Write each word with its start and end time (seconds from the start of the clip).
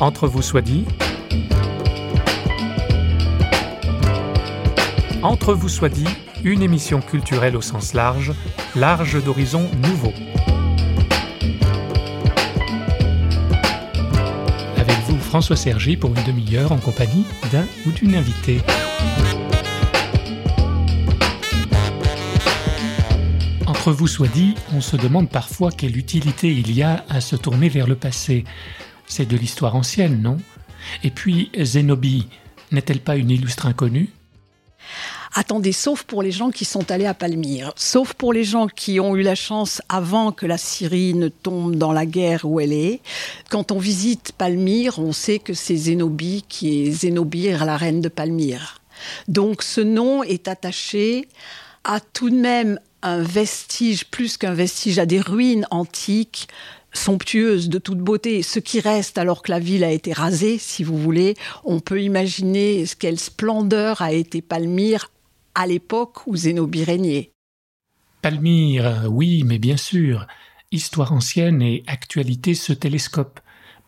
Entre 0.00 0.26
vous 0.26 0.40
soit 0.40 0.62
dit. 0.62 0.86
Entre 5.22 5.52
vous 5.52 5.68
soit 5.68 5.90
dit, 5.90 6.08
une 6.42 6.62
émission 6.62 7.02
culturelle 7.02 7.54
au 7.54 7.60
sens 7.60 7.92
large, 7.92 8.32
large 8.74 9.22
d'horizons 9.22 9.68
nouveaux. 9.82 10.14
Avec 14.78 14.96
vous, 15.06 15.18
François 15.18 15.56
Sergi, 15.56 15.98
pour 15.98 16.16
une 16.16 16.24
demi-heure 16.24 16.72
en 16.72 16.78
compagnie 16.78 17.26
d'un 17.52 17.66
ou 17.86 17.90
d'une 17.90 18.14
invitée. 18.14 18.62
Entre 23.66 23.92
vous 23.92 24.06
soit 24.06 24.28
dit, 24.28 24.54
on 24.74 24.80
se 24.80 24.96
demande 24.96 25.28
parfois 25.28 25.70
quelle 25.70 25.98
utilité 25.98 26.50
il 26.50 26.72
y 26.72 26.82
a 26.82 27.04
à 27.10 27.20
se 27.20 27.36
tourner 27.36 27.68
vers 27.68 27.86
le 27.86 27.96
passé. 27.96 28.44
C'est 29.10 29.26
de 29.26 29.36
l'histoire 29.36 29.74
ancienne, 29.74 30.22
non? 30.22 30.38
Et 31.02 31.10
puis, 31.10 31.50
Zénobie, 31.58 32.28
n'est-elle 32.70 33.00
pas 33.00 33.16
une 33.16 33.30
illustre 33.30 33.66
inconnue? 33.66 34.08
Attendez, 35.34 35.72
sauf 35.72 36.04
pour 36.04 36.22
les 36.22 36.30
gens 36.30 36.50
qui 36.50 36.64
sont 36.64 36.92
allés 36.92 37.06
à 37.06 37.14
Palmyre, 37.14 37.72
sauf 37.74 38.14
pour 38.14 38.32
les 38.32 38.44
gens 38.44 38.68
qui 38.68 39.00
ont 39.00 39.16
eu 39.16 39.22
la 39.22 39.34
chance 39.34 39.82
avant 39.88 40.30
que 40.30 40.46
la 40.46 40.58
Syrie 40.58 41.14
ne 41.14 41.26
tombe 41.26 41.74
dans 41.74 41.92
la 41.92 42.06
guerre 42.06 42.44
où 42.44 42.60
elle 42.60 42.72
est. 42.72 43.00
Quand 43.48 43.72
on 43.72 43.78
visite 43.80 44.32
Palmyre, 44.38 45.00
on 45.00 45.12
sait 45.12 45.40
que 45.40 45.54
c'est 45.54 45.76
Zénobie 45.76 46.44
qui 46.48 46.82
est 46.86 46.90
Zénobire, 46.92 47.64
la 47.64 47.76
reine 47.76 48.00
de 48.00 48.08
Palmyre. 48.08 48.80
Donc 49.26 49.62
ce 49.62 49.80
nom 49.80 50.22
est 50.22 50.46
attaché 50.46 51.26
à 51.82 51.98
tout 51.98 52.30
de 52.30 52.36
même 52.36 52.78
un 53.02 53.22
vestige, 53.22 54.04
plus 54.06 54.36
qu'un 54.36 54.54
vestige, 54.54 55.00
à 55.00 55.06
des 55.06 55.20
ruines 55.20 55.66
antiques 55.70 56.48
somptueuses, 56.92 57.68
de 57.68 57.78
toute 57.78 57.98
beauté. 57.98 58.42
Ce 58.42 58.58
qui 58.58 58.80
reste 58.80 59.18
alors 59.18 59.42
que 59.42 59.50
la 59.50 59.58
ville 59.58 59.84
a 59.84 59.92
été 59.92 60.12
rasée, 60.12 60.58
si 60.58 60.84
vous 60.84 60.98
voulez, 60.98 61.36
on 61.64 61.80
peut 61.80 62.02
imaginer 62.02 62.84
quelle 62.98 63.18
splendeur 63.18 64.02
a 64.02 64.12
été 64.12 64.42
Palmyre 64.42 65.10
à 65.54 65.66
l'époque 65.66 66.26
où 66.26 66.36
Zénobie 66.36 66.84
régnait. 66.84 67.32
Palmyre, 68.22 69.06
oui, 69.08 69.42
mais 69.44 69.58
bien 69.58 69.76
sûr. 69.76 70.26
Histoire 70.72 71.12
ancienne 71.12 71.62
et 71.62 71.82
actualité 71.86 72.54
se 72.54 72.72
télescope. 72.72 73.40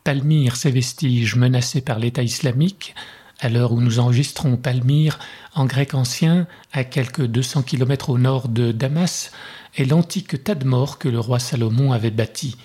Palmyre, 0.05 0.57
ses 0.57 0.71
vestiges 0.71 1.37
menacés 1.37 1.81
par 1.81 1.99
l'État 1.99 2.23
islamique, 2.23 2.95
à 3.39 3.49
l'heure 3.49 3.73
où 3.73 3.81
nous 3.81 3.99
enregistrons 3.99 4.57
Palmyre, 4.57 5.19
en 5.55 5.67
grec 5.67 5.95
ancien, 5.95 6.47
à 6.73 6.85
quelques 6.85 7.27
200 7.27 7.63
kilomètres 7.63 8.11
au 8.11 8.19
nord 8.19 8.49
de 8.49 8.73
Damas, 8.73 9.33
est 9.77 9.85
l'antique 9.85 10.43
Tadmor 10.43 10.99
que 10.99 11.09
le 11.09 11.21
roi 11.21 11.39
Salomon 11.39 11.93
avait 11.93 12.11
bâti. 12.11 12.57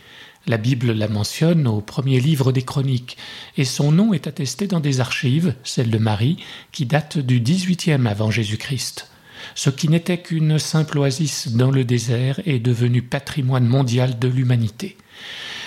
La 0.47 0.55
Bible 0.57 0.93
la 0.93 1.09
mentionne 1.09 1.67
au 1.67 1.81
premier 1.81 2.21
livre 2.21 2.53
des 2.53 2.61
Chroniques, 2.61 3.17
et 3.57 3.65
son 3.65 3.91
nom 3.91 4.13
est 4.13 4.27
attesté 4.27 4.65
dans 4.65 4.79
des 4.79 5.01
archives, 5.01 5.53
celle 5.65 5.89
de 5.89 5.97
Marie, 5.97 6.37
qui 6.71 6.85
date 6.85 7.17
du 7.17 7.41
XVIIIe 7.41 8.07
avant 8.07 8.31
Jésus-Christ. 8.31 9.09
Ce 9.55 9.69
qui 9.69 9.89
n'était 9.89 10.21
qu'une 10.21 10.57
simple 10.57 10.99
oasis 10.99 11.49
dans 11.49 11.69
le 11.69 11.83
désert 11.83 12.39
est 12.45 12.59
devenu 12.59 13.01
patrimoine 13.01 13.67
mondial 13.67 14.19
de 14.19 14.29
l'humanité. 14.29 14.95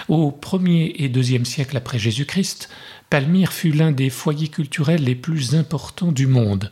Au 0.09 0.31
premier 0.31 0.95
et 0.97 1.11
deuxième 1.11 1.45
siècle 1.45 1.77
après 1.77 1.99
Jésus-Christ, 1.99 2.71
Palmyre 3.11 3.53
fut 3.53 3.73
l'un 3.73 3.93
des 3.93 4.09
foyers 4.09 4.49
culturels 4.49 5.05
les 5.05 5.15
plus 5.15 5.55
importants 5.55 6.13
du 6.13 6.27
monde, 6.27 6.71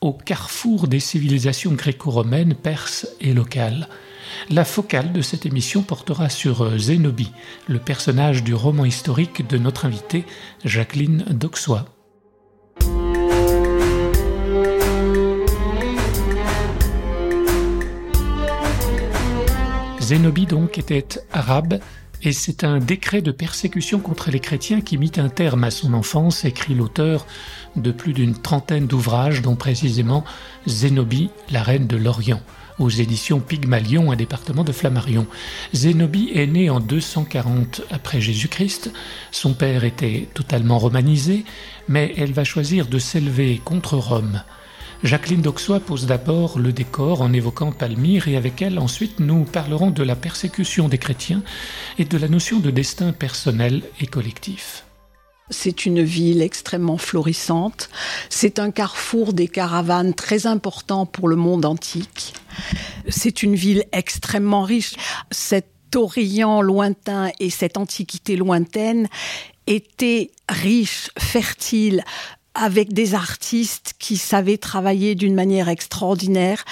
au 0.00 0.12
carrefour 0.12 0.88
des 0.88 1.00
civilisations 1.00 1.72
gréco-romaines, 1.72 2.54
perses 2.54 3.06
et 3.20 3.34
locales. 3.34 3.88
La 4.48 4.64
focale 4.64 5.12
de 5.12 5.20
cette 5.20 5.44
émission 5.44 5.82
portera 5.82 6.28
sur 6.28 6.62
euh, 6.62 6.78
Zénobie, 6.78 7.32
le 7.66 7.78
personnage 7.78 8.42
du 8.42 8.54
roman 8.54 8.84
historique 8.84 9.46
de 9.46 9.58
notre 9.58 9.84
invitée 9.84 10.24
Jacqueline 10.64 11.24
Doxois. 11.30 11.84
Zénobie 20.00 20.46
donc 20.46 20.78
était 20.78 21.06
arabe 21.32 21.78
et 22.22 22.32
c'est 22.32 22.64
un 22.64 22.78
décret 22.78 23.22
de 23.22 23.30
persécution 23.30 24.00
contre 24.00 24.30
les 24.30 24.40
chrétiens 24.40 24.80
qui 24.80 24.98
mit 24.98 25.12
un 25.16 25.28
terme 25.28 25.64
à 25.64 25.70
son 25.70 25.94
enfance, 25.94 26.44
écrit 26.44 26.74
l'auteur 26.74 27.26
de 27.76 27.92
plus 27.92 28.12
d'une 28.12 28.34
trentaine 28.34 28.86
d'ouvrages, 28.86 29.42
dont 29.42 29.56
précisément 29.56 30.24
Zénobie, 30.66 31.30
la 31.50 31.62
reine 31.62 31.86
de 31.86 31.96
l'Orient 31.96 32.42
aux 32.78 32.88
éditions 32.88 33.40
Pygmalion, 33.40 34.10
un 34.10 34.16
département 34.16 34.64
de 34.64 34.72
Flammarion. 34.72 35.26
Zénobie 35.74 36.30
est 36.34 36.46
née 36.46 36.70
en 36.70 36.80
240 36.80 37.82
après 37.90 38.20
Jésus-Christ. 38.20 38.90
Son 39.30 39.52
père 39.52 39.84
était 39.84 40.28
totalement 40.32 40.78
romanisé, 40.78 41.44
mais 41.88 42.14
elle 42.16 42.32
va 42.32 42.44
choisir 42.44 42.86
de 42.86 42.98
s'élever 42.98 43.60
contre 43.62 43.96
Rome. 43.96 44.42
Jacqueline 45.02 45.40
d'Auxois 45.40 45.80
pose 45.80 46.06
d'abord 46.06 46.58
le 46.58 46.72
décor 46.72 47.22
en 47.22 47.32
évoquant 47.32 47.72
Palmyre 47.72 48.28
et 48.28 48.36
avec 48.36 48.60
elle 48.60 48.78
ensuite 48.78 49.18
nous 49.18 49.44
parlerons 49.44 49.90
de 49.90 50.02
la 50.02 50.14
persécution 50.14 50.88
des 50.88 50.98
chrétiens 50.98 51.42
et 51.98 52.04
de 52.04 52.18
la 52.18 52.28
notion 52.28 52.58
de 52.58 52.70
destin 52.70 53.12
personnel 53.12 53.82
et 54.00 54.06
collectif. 54.06 54.84
C'est 55.48 55.86
une 55.86 56.02
ville 56.02 56.42
extrêmement 56.42 56.98
florissante. 56.98 57.88
C'est 58.28 58.58
un 58.58 58.70
carrefour 58.70 59.32
des 59.32 59.48
caravanes 59.48 60.14
très 60.14 60.46
important 60.46 61.06
pour 61.06 61.28
le 61.28 61.36
monde 61.36 61.64
antique. 61.64 62.34
C'est 63.08 63.42
une 63.42 63.56
ville 63.56 63.84
extrêmement 63.92 64.62
riche. 64.62 64.94
Cet 65.30 65.66
Orient 65.96 66.62
lointain 66.62 67.32
et 67.40 67.50
cette 67.50 67.76
Antiquité 67.76 68.36
lointaine 68.36 69.08
étaient 69.66 70.30
riches, 70.48 71.10
fertiles, 71.18 72.04
avec 72.54 72.92
des 72.92 73.14
artistes 73.14 73.94
qui 73.98 74.16
savaient 74.16 74.58
travailler 74.58 75.14
d'une 75.14 75.34
manière 75.34 75.68
extraordinaire. 75.68 76.64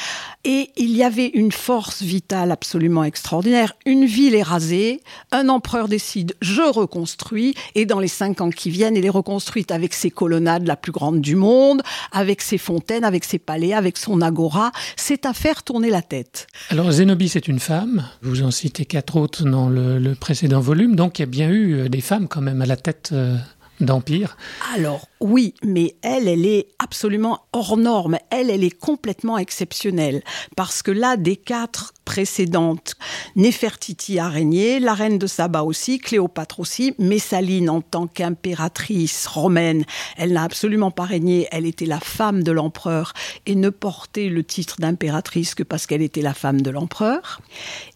Et 0.45 0.71
il 0.77 0.97
y 0.97 1.03
avait 1.03 1.29
une 1.29 1.53
force 1.53 2.03
vitale 2.03 2.51
absolument 2.51 3.05
extraordinaire. 3.05 3.75
Une 3.87 4.05
ville 4.05 4.35
est 4.35 4.43
rasée, 4.43 5.03
un 5.31 5.49
empereur 5.49 5.89
décide, 5.89 6.35
je 6.41 6.63
reconstruis, 6.63 7.55
et 7.75 7.87
dans 7.87 8.01
les 8.01 8.09
cinq 8.09 8.41
ans 8.41 8.51
qui 8.51 8.71
viennent, 8.71 8.97
il 8.97 9.05
est 9.05 9.11
reconstruite 9.11 9.71
avec 9.71 9.95
ses 9.95 10.11
colonnades 10.11 10.67
la 10.67 10.77
plus 10.77 10.93
grande 10.93 11.21
du 11.21 11.37
monde, 11.37 11.83
avec 12.13 12.43
ses 12.43 12.59
fontaines, 12.59 13.05
avec 13.05 13.25
ses 13.25 13.39
palais, 13.39 13.73
avec 13.73 13.97
son 13.97 14.21
agora. 14.21 14.73
C'est 14.97 15.27
à 15.27 15.33
faire 15.33 15.63
tourner 15.63 15.91
la 15.91 16.03
tête. 16.03 16.47
Alors 16.71 16.91
Zénobie, 16.91 17.29
c'est 17.29 17.49
une 17.49 17.61
femme. 17.61 18.09
Vous 18.23 18.43
en 18.43 18.51
citez 18.51 18.85
quatre 18.85 19.17
autres 19.17 19.45
dans 19.45 19.69
le, 19.69 19.99
le, 19.99 20.15
précédent 20.15 20.61
volume, 20.61 20.97
donc 20.97 21.19
il 21.19 21.23
y 21.23 21.25
a 21.25 21.27
bien 21.27 21.51
eu 21.51 21.75
euh, 21.75 21.89
des 21.89 22.01
femmes 22.01 22.27
quand 22.29 22.41
même 22.41 22.63
à 22.63 22.67
la 22.67 22.77
tête. 22.77 23.11
Euh 23.13 23.37
d'empire 23.81 24.37
Alors 24.75 25.07
oui, 25.21 25.55
mais 25.63 25.97
elle, 26.03 26.29
elle 26.29 26.47
est 26.47 26.69
absolument 26.79 27.41
hors 27.53 27.77
norme. 27.77 28.19
Elle, 28.31 28.51
elle 28.51 28.63
est 28.63 28.79
complètement 28.79 29.39
exceptionnelle. 29.39 30.23
Parce 30.57 30.83
que 30.83 30.91
là, 30.91 31.17
des 31.17 31.37
quatre 31.37 31.93
précédentes, 32.05 32.95
Néfertiti 33.37 34.19
a 34.19 34.29
régné, 34.29 34.81
la 34.81 34.95
reine 34.95 35.19
de 35.19 35.27
Saba 35.27 35.63
aussi, 35.63 35.99
Cléopâtre 35.99 36.61
aussi, 36.61 36.95
Messaline 36.99 37.69
en 37.69 37.81
tant 37.81 38.07
qu'impératrice 38.07 39.27
romaine, 39.27 39.85
elle 40.17 40.33
n'a 40.33 40.45
absolument 40.45 40.91
pas 40.91 41.05
régné. 41.05 41.49
Elle 41.51 41.67
était 41.67 41.85
la 41.85 42.01
femme 42.01 42.43
de 42.43 42.53
l'empereur 42.53 43.13
et 43.45 43.55
ne 43.55 43.71
portait 43.71 44.29
le 44.29 44.45
titre 44.45 44.77
d'impératrice 44.79 45.55
que 45.55 45.63
parce 45.63 45.87
qu'elle 45.87 46.03
était 46.03 46.23
la 46.23 46.35
femme 46.35 46.63
de 46.63 46.71
l'empereur. 46.71 47.41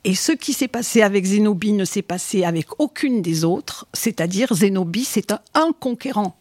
Et 0.05 0.15
ce 0.15 0.33
qui 0.33 0.53
s'est 0.53 0.69
passé 0.69 1.03
avec 1.03 1.25
Zénobie 1.25 1.73
ne 1.73 1.85
s'est 1.85 2.03
passé 2.03 2.45
avec 2.45 2.67
aucune 2.81 3.23
des 3.23 3.45
autres, 3.45 3.87
c'est-à-dire 3.93 4.53
Zénobie, 4.53 5.05
c'est 5.05 5.33
un, 5.33 5.41
un 5.55 5.73
conquérant. 5.73 6.37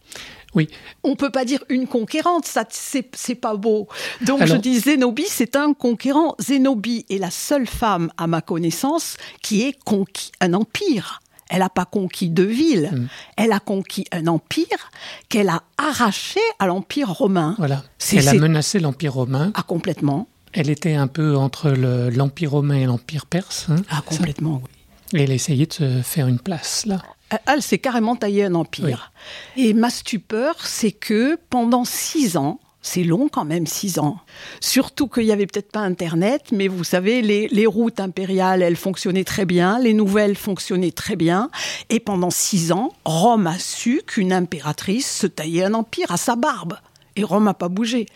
Oui. 0.54 0.68
On 1.02 1.16
peut 1.16 1.30
pas 1.30 1.44
dire 1.44 1.64
une 1.68 1.86
conquérante, 1.86 2.46
ça 2.46 2.64
c'est 2.70 3.34
pas 3.34 3.56
beau. 3.56 3.88
Donc 4.22 4.44
je 4.44 4.54
dis 4.56 4.78
Zénobie, 4.80 5.26
c'est 5.28 5.56
un 5.56 5.72
conquérant. 5.72 6.34
Zénobie 6.38 7.06
est 7.10 7.18
la 7.18 7.30
seule 7.30 7.66
femme, 7.66 8.10
à 8.18 8.26
ma 8.26 8.40
connaissance, 8.40 9.16
qui 9.42 9.62
ait 9.62 9.74
conquis 9.84 10.32
un 10.40 10.54
empire. 10.54 11.20
Elle 11.48 11.58
n'a 11.58 11.68
pas 11.68 11.84
conquis 11.84 12.30
deux 12.30 12.46
villes, 12.46 12.90
mm. 12.92 13.08
elle 13.36 13.52
a 13.52 13.60
conquis 13.60 14.06
un 14.10 14.26
empire 14.26 14.90
qu'elle 15.28 15.50
a 15.50 15.62
arraché 15.76 16.40
à 16.58 16.66
l'empire 16.66 17.10
romain. 17.10 17.56
Voilà. 17.58 17.82
Elle 18.10 18.28
a 18.28 18.34
menacé 18.34 18.78
l'empire 18.78 19.12
romain. 19.14 19.52
Ah 19.54 19.62
complètement. 19.62 20.28
Elle 20.54 20.70
était 20.70 20.94
un 20.94 21.08
peu 21.08 21.36
entre 21.36 21.70
l'empire 21.70 22.52
romain 22.52 22.76
et 22.76 22.84
l'empire 22.86 23.26
perse. 23.26 23.66
Hein, 23.68 23.76
ah 23.90 24.02
complètement, 24.04 24.62
oui. 24.62 25.18
Et 25.18 25.24
elle 25.24 25.32
essayait 25.32 25.66
de 25.66 25.72
se 25.72 26.02
faire 26.02 26.26
une 26.26 26.38
place 26.38 26.86
là 26.86 27.02
elle 27.46 27.62
s'est 27.62 27.78
carrément 27.78 28.16
taillée 28.16 28.44
un 28.44 28.54
empire. 28.54 29.12
Et 29.56 29.74
ma 29.74 29.90
stupeur, 29.90 30.54
c'est 30.66 30.92
que 30.92 31.38
pendant 31.50 31.84
six 31.84 32.36
ans, 32.36 32.60
c'est 32.82 33.04
long 33.04 33.28
quand 33.28 33.44
même, 33.44 33.66
six 33.66 33.98
ans. 34.00 34.18
Surtout 34.60 35.06
qu'il 35.06 35.24
n'y 35.24 35.32
avait 35.32 35.46
peut-être 35.46 35.70
pas 35.70 35.80
Internet, 35.80 36.46
mais 36.50 36.66
vous 36.66 36.84
savez, 36.84 37.22
les, 37.22 37.46
les, 37.48 37.66
routes 37.66 38.00
impériales, 38.00 38.60
elles 38.60 38.76
fonctionnaient 38.76 39.24
très 39.24 39.44
bien, 39.44 39.78
les 39.78 39.94
nouvelles 39.94 40.36
fonctionnaient 40.36 40.90
très 40.90 41.14
bien. 41.14 41.48
Et 41.90 42.00
pendant 42.00 42.30
six 42.30 42.72
ans, 42.72 42.92
Rome 43.04 43.46
a 43.46 43.58
su 43.58 44.02
qu'une 44.04 44.32
impératrice 44.32 45.10
se 45.10 45.28
taillait 45.28 45.64
un 45.64 45.74
empire 45.74 46.10
à 46.10 46.16
sa 46.16 46.34
barbe. 46.34 46.76
Et 47.14 47.22
Rome 47.22 47.44
n'a 47.44 47.54
pas 47.54 47.68
bougé. 47.68 48.06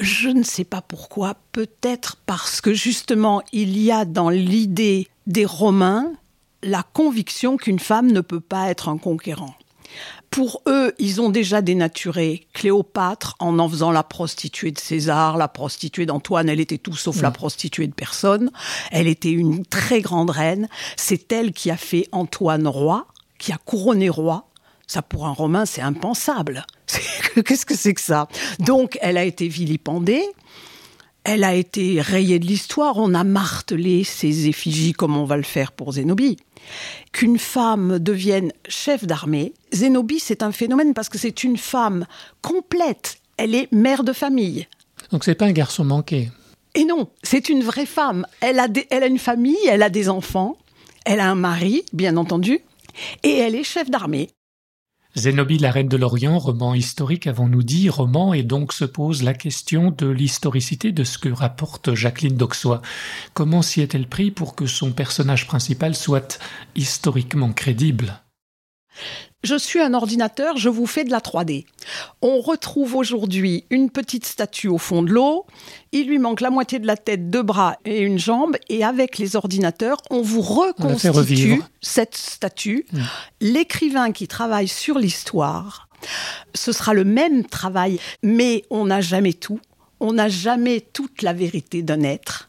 Je 0.00 0.30
ne 0.30 0.42
sais 0.42 0.64
pas 0.64 0.82
pourquoi, 0.82 1.36
peut-être 1.52 2.16
parce 2.26 2.60
que 2.60 2.74
justement, 2.74 3.40
il 3.52 3.78
y 3.78 3.92
a 3.92 4.04
dans 4.04 4.30
l'idée 4.30 5.06
des 5.28 5.44
Romains 5.44 6.12
la 6.66 6.82
conviction 6.82 7.56
qu'une 7.56 7.78
femme 7.78 8.12
ne 8.12 8.20
peut 8.20 8.40
pas 8.40 8.68
être 8.68 8.88
un 8.88 8.98
conquérant. 8.98 9.54
Pour 10.30 10.62
eux, 10.66 10.92
ils 10.98 11.20
ont 11.20 11.30
déjà 11.30 11.62
dénaturé 11.62 12.46
Cléopâtre 12.52 13.36
en 13.38 13.58
en 13.58 13.68
faisant 13.68 13.92
la 13.92 14.02
prostituée 14.02 14.72
de 14.72 14.78
César, 14.78 15.38
la 15.38 15.48
prostituée 15.48 16.04
d'Antoine. 16.04 16.48
Elle 16.48 16.60
était 16.60 16.78
tout 16.78 16.96
sauf 16.96 17.22
la 17.22 17.30
prostituée 17.30 17.86
de 17.86 17.94
personne. 17.94 18.50
Elle 18.90 19.06
était 19.06 19.30
une 19.30 19.64
très 19.64 20.00
grande 20.00 20.30
reine. 20.30 20.68
C'est 20.96 21.32
elle 21.32 21.52
qui 21.52 21.70
a 21.70 21.76
fait 21.76 22.08
Antoine 22.12 22.66
roi, 22.66 23.06
qui 23.38 23.52
a 23.52 23.58
couronné 23.58 24.08
roi. 24.08 24.48
Ça, 24.86 25.00
pour 25.02 25.26
un 25.26 25.32
Romain, 25.32 25.64
c'est 25.64 25.80
impensable. 25.80 26.66
Qu'est-ce 27.44 27.66
que 27.66 27.76
c'est 27.76 27.94
que 27.94 28.00
ça? 28.00 28.28
Donc, 28.58 28.98
elle 29.00 29.16
a 29.16 29.24
été 29.24 29.48
vilipendée. 29.48 30.24
Elle 31.28 31.42
a 31.42 31.56
été 31.56 32.00
rayée 32.00 32.38
de 32.38 32.46
l'histoire. 32.46 32.98
On 32.98 33.12
a 33.12 33.24
martelé 33.24 34.04
ses 34.04 34.46
effigies 34.46 34.92
comme 34.92 35.16
on 35.16 35.24
va 35.24 35.36
le 35.36 35.42
faire 35.42 35.72
pour 35.72 35.90
Zénobie. 35.90 36.36
Qu'une 37.10 37.40
femme 37.40 37.98
devienne 37.98 38.52
chef 38.68 39.04
d'armée, 39.04 39.52
Zénobie, 39.72 40.20
c'est 40.20 40.44
un 40.44 40.52
phénomène 40.52 40.94
parce 40.94 41.08
que 41.08 41.18
c'est 41.18 41.42
une 41.42 41.56
femme 41.56 42.06
complète. 42.42 43.18
Elle 43.38 43.56
est 43.56 43.72
mère 43.72 44.04
de 44.04 44.12
famille. 44.12 44.68
Donc 45.10 45.24
c'est 45.24 45.34
pas 45.34 45.46
un 45.46 45.52
garçon 45.52 45.84
manqué. 45.84 46.30
Et 46.76 46.84
non, 46.84 47.08
c'est 47.24 47.48
une 47.48 47.64
vraie 47.64 47.86
femme. 47.86 48.24
Elle 48.40 48.60
a, 48.60 48.68
elle 48.90 49.02
a 49.02 49.08
une 49.08 49.18
famille, 49.18 49.58
elle 49.68 49.82
a 49.82 49.90
des 49.90 50.08
enfants, 50.08 50.56
elle 51.04 51.18
a 51.18 51.28
un 51.28 51.34
mari, 51.34 51.84
bien 51.92 52.16
entendu, 52.18 52.60
et 53.24 53.38
elle 53.38 53.56
est 53.56 53.64
chef 53.64 53.90
d'armée. 53.90 54.28
Zénobie, 55.16 55.56
la 55.56 55.70
reine 55.70 55.88
de 55.88 55.96
l'Orient, 55.96 56.38
roman 56.38 56.74
historique, 56.74 57.26
avons-nous 57.26 57.62
dit, 57.62 57.88
roman, 57.88 58.34
et 58.34 58.42
donc 58.42 58.74
se 58.74 58.84
pose 58.84 59.22
la 59.22 59.32
question 59.32 59.90
de 59.90 60.06
l'historicité 60.06 60.92
de 60.92 61.04
ce 61.04 61.16
que 61.16 61.30
rapporte 61.30 61.94
Jacqueline 61.94 62.36
d'Auxois. 62.36 62.82
Comment 63.32 63.62
s'y 63.62 63.80
est-elle 63.80 64.08
pris 64.08 64.30
pour 64.30 64.54
que 64.54 64.66
son 64.66 64.92
personnage 64.92 65.46
principal 65.46 65.94
soit 65.94 66.38
historiquement 66.74 67.54
crédible? 67.54 68.20
Je 69.42 69.56
suis 69.56 69.80
un 69.80 69.94
ordinateur, 69.94 70.56
je 70.56 70.68
vous 70.68 70.86
fais 70.86 71.04
de 71.04 71.10
la 71.10 71.20
3D. 71.20 71.66
On 72.20 72.40
retrouve 72.40 72.96
aujourd'hui 72.96 73.64
une 73.70 73.90
petite 73.90 74.26
statue 74.26 74.68
au 74.68 74.78
fond 74.78 75.02
de 75.02 75.10
l'eau, 75.10 75.46
il 75.92 76.08
lui 76.08 76.18
manque 76.18 76.40
la 76.40 76.50
moitié 76.50 76.78
de 76.78 76.86
la 76.86 76.96
tête, 76.96 77.30
deux 77.30 77.42
bras 77.42 77.76
et 77.84 78.00
une 78.00 78.18
jambe, 78.18 78.56
et 78.68 78.84
avec 78.84 79.18
les 79.18 79.36
ordinateurs, 79.36 79.98
on 80.10 80.22
vous 80.22 80.40
reconstitue 80.40 81.62
cette 81.80 82.16
statue. 82.16 82.86
Mm. 82.92 83.00
L'écrivain 83.40 84.12
qui 84.12 84.26
travaille 84.26 84.68
sur 84.68 84.98
l'histoire, 84.98 85.88
ce 86.54 86.72
sera 86.72 86.92
le 86.94 87.04
même 87.04 87.44
travail, 87.44 88.00
mais 88.22 88.64
on 88.70 88.86
n'a 88.86 89.00
jamais 89.00 89.32
tout, 89.32 89.60
on 90.00 90.14
n'a 90.14 90.28
jamais 90.28 90.80
toute 90.80 91.22
la 91.22 91.32
vérité 91.32 91.82
d'un 91.82 92.02
être. 92.02 92.48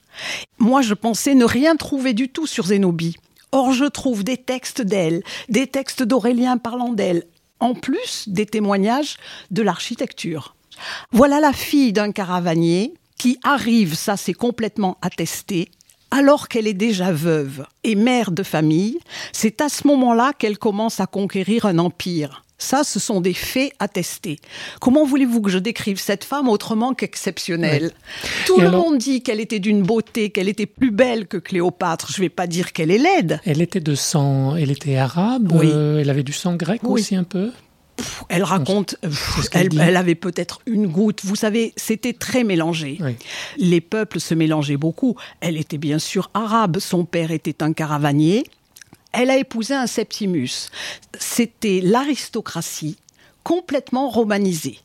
Moi, 0.57 0.81
je 0.81 0.93
pensais 0.93 1.35
ne 1.35 1.45
rien 1.45 1.75
trouver 1.75 2.13
du 2.13 2.29
tout 2.29 2.47
sur 2.47 2.65
Zénobie. 2.65 3.17
Or, 3.51 3.71
je 3.73 3.85
trouve 3.85 4.23
des 4.23 4.37
textes 4.37 4.81
d'elle, 4.81 5.23
des 5.49 5.67
textes 5.67 6.03
d'Aurélien 6.03 6.57
parlant 6.57 6.93
d'elle, 6.93 7.23
en 7.59 7.73
plus 7.73 8.27
des 8.27 8.45
témoignages 8.45 9.17
de 9.51 9.61
l'architecture. 9.61 10.55
Voilà 11.11 11.39
la 11.39 11.53
fille 11.53 11.93
d'un 11.93 12.11
caravanier 12.11 12.93
qui 13.17 13.39
arrive, 13.43 13.95
ça 13.95 14.15
c'est 14.17 14.33
complètement 14.33 14.97
attesté, 15.01 15.71
alors 16.11 16.47
qu'elle 16.47 16.67
est 16.67 16.73
déjà 16.73 17.11
veuve 17.11 17.65
et 17.83 17.95
mère 17.95 18.31
de 18.31 18.43
famille. 18.43 18.99
C'est 19.33 19.61
à 19.61 19.69
ce 19.69 19.87
moment-là 19.87 20.33
qu'elle 20.37 20.57
commence 20.57 20.99
à 20.99 21.07
conquérir 21.07 21.65
un 21.65 21.79
empire. 21.79 22.43
Ça, 22.59 22.83
ce 22.83 22.99
sont 22.99 23.21
des 23.21 23.33
faits 23.33 23.73
attestés. 23.79 24.39
Comment 24.81 25.05
voulez-vous 25.05 25.41
que 25.41 25.51
je 25.51 25.59
décrive 25.59 25.99
cette 25.99 26.23
femme 26.23 26.49
autrement 26.49 26.95
qu'exceptionnelle 26.95 27.91
Tout 28.47 28.59
le 28.59 28.71
monde 28.71 28.97
dit 28.97 29.21
qu'elle 29.21 29.39
était 29.39 29.59
d'une 29.59 29.83
beauté, 29.83 30.31
qu'elle 30.31 30.49
était 30.49 30.65
plus 30.65 30.89
belle 30.89 31.27
que 31.27 31.37
Cléopâtre. 31.37 32.11
Je 32.11 32.19
ne 32.19 32.25
vais 32.25 32.29
pas 32.29 32.47
dire 32.47 32.73
qu'elle 32.73 32.89
est 32.89 32.97
laide. 32.97 33.39
Elle 33.45 33.61
était 33.61 33.79
de 33.79 33.93
sang, 33.93 34.55
elle 34.55 34.71
était 34.71 34.97
arabe. 34.97 35.51
Euh, 35.53 35.99
elle 35.99 36.09
avait 36.09 36.23
du 36.23 36.33
sang 36.33 36.55
grec 36.55 36.83
aussi 36.83 37.15
un 37.15 37.23
peu. 37.23 37.51
elle 38.29 38.43
raconte, 38.43 38.95
elle, 39.53 39.95
avait 39.95 40.15
peut-être 40.15 40.61
une 40.65 40.87
goutte. 40.87 41.21
Vous 41.23 41.35
savez, 41.35 41.73
c'était 41.75 42.13
très 42.13 42.43
mélangé. 42.43 42.97
Les 43.57 43.81
peuples 43.81 44.19
se 44.19 44.33
mélangeaient 44.33 44.77
beaucoup. 44.77 45.15
Elle 45.41 45.57
était 45.57 45.77
bien 45.77 45.99
sûr 45.99 46.31
arabe. 46.33 46.79
Son 46.79 47.05
père 47.05 47.31
était 47.31 47.63
un 47.63 47.73
caravanier 47.73 48.45
elle 49.13 49.29
a 49.29 49.37
épousé 49.37 49.73
un 49.73 49.87
Septimus. 49.87 50.69
C'était 51.17 51.81
l'aristocratie 51.81 52.97
complètement 53.43 54.09
romanisée. 54.09 54.79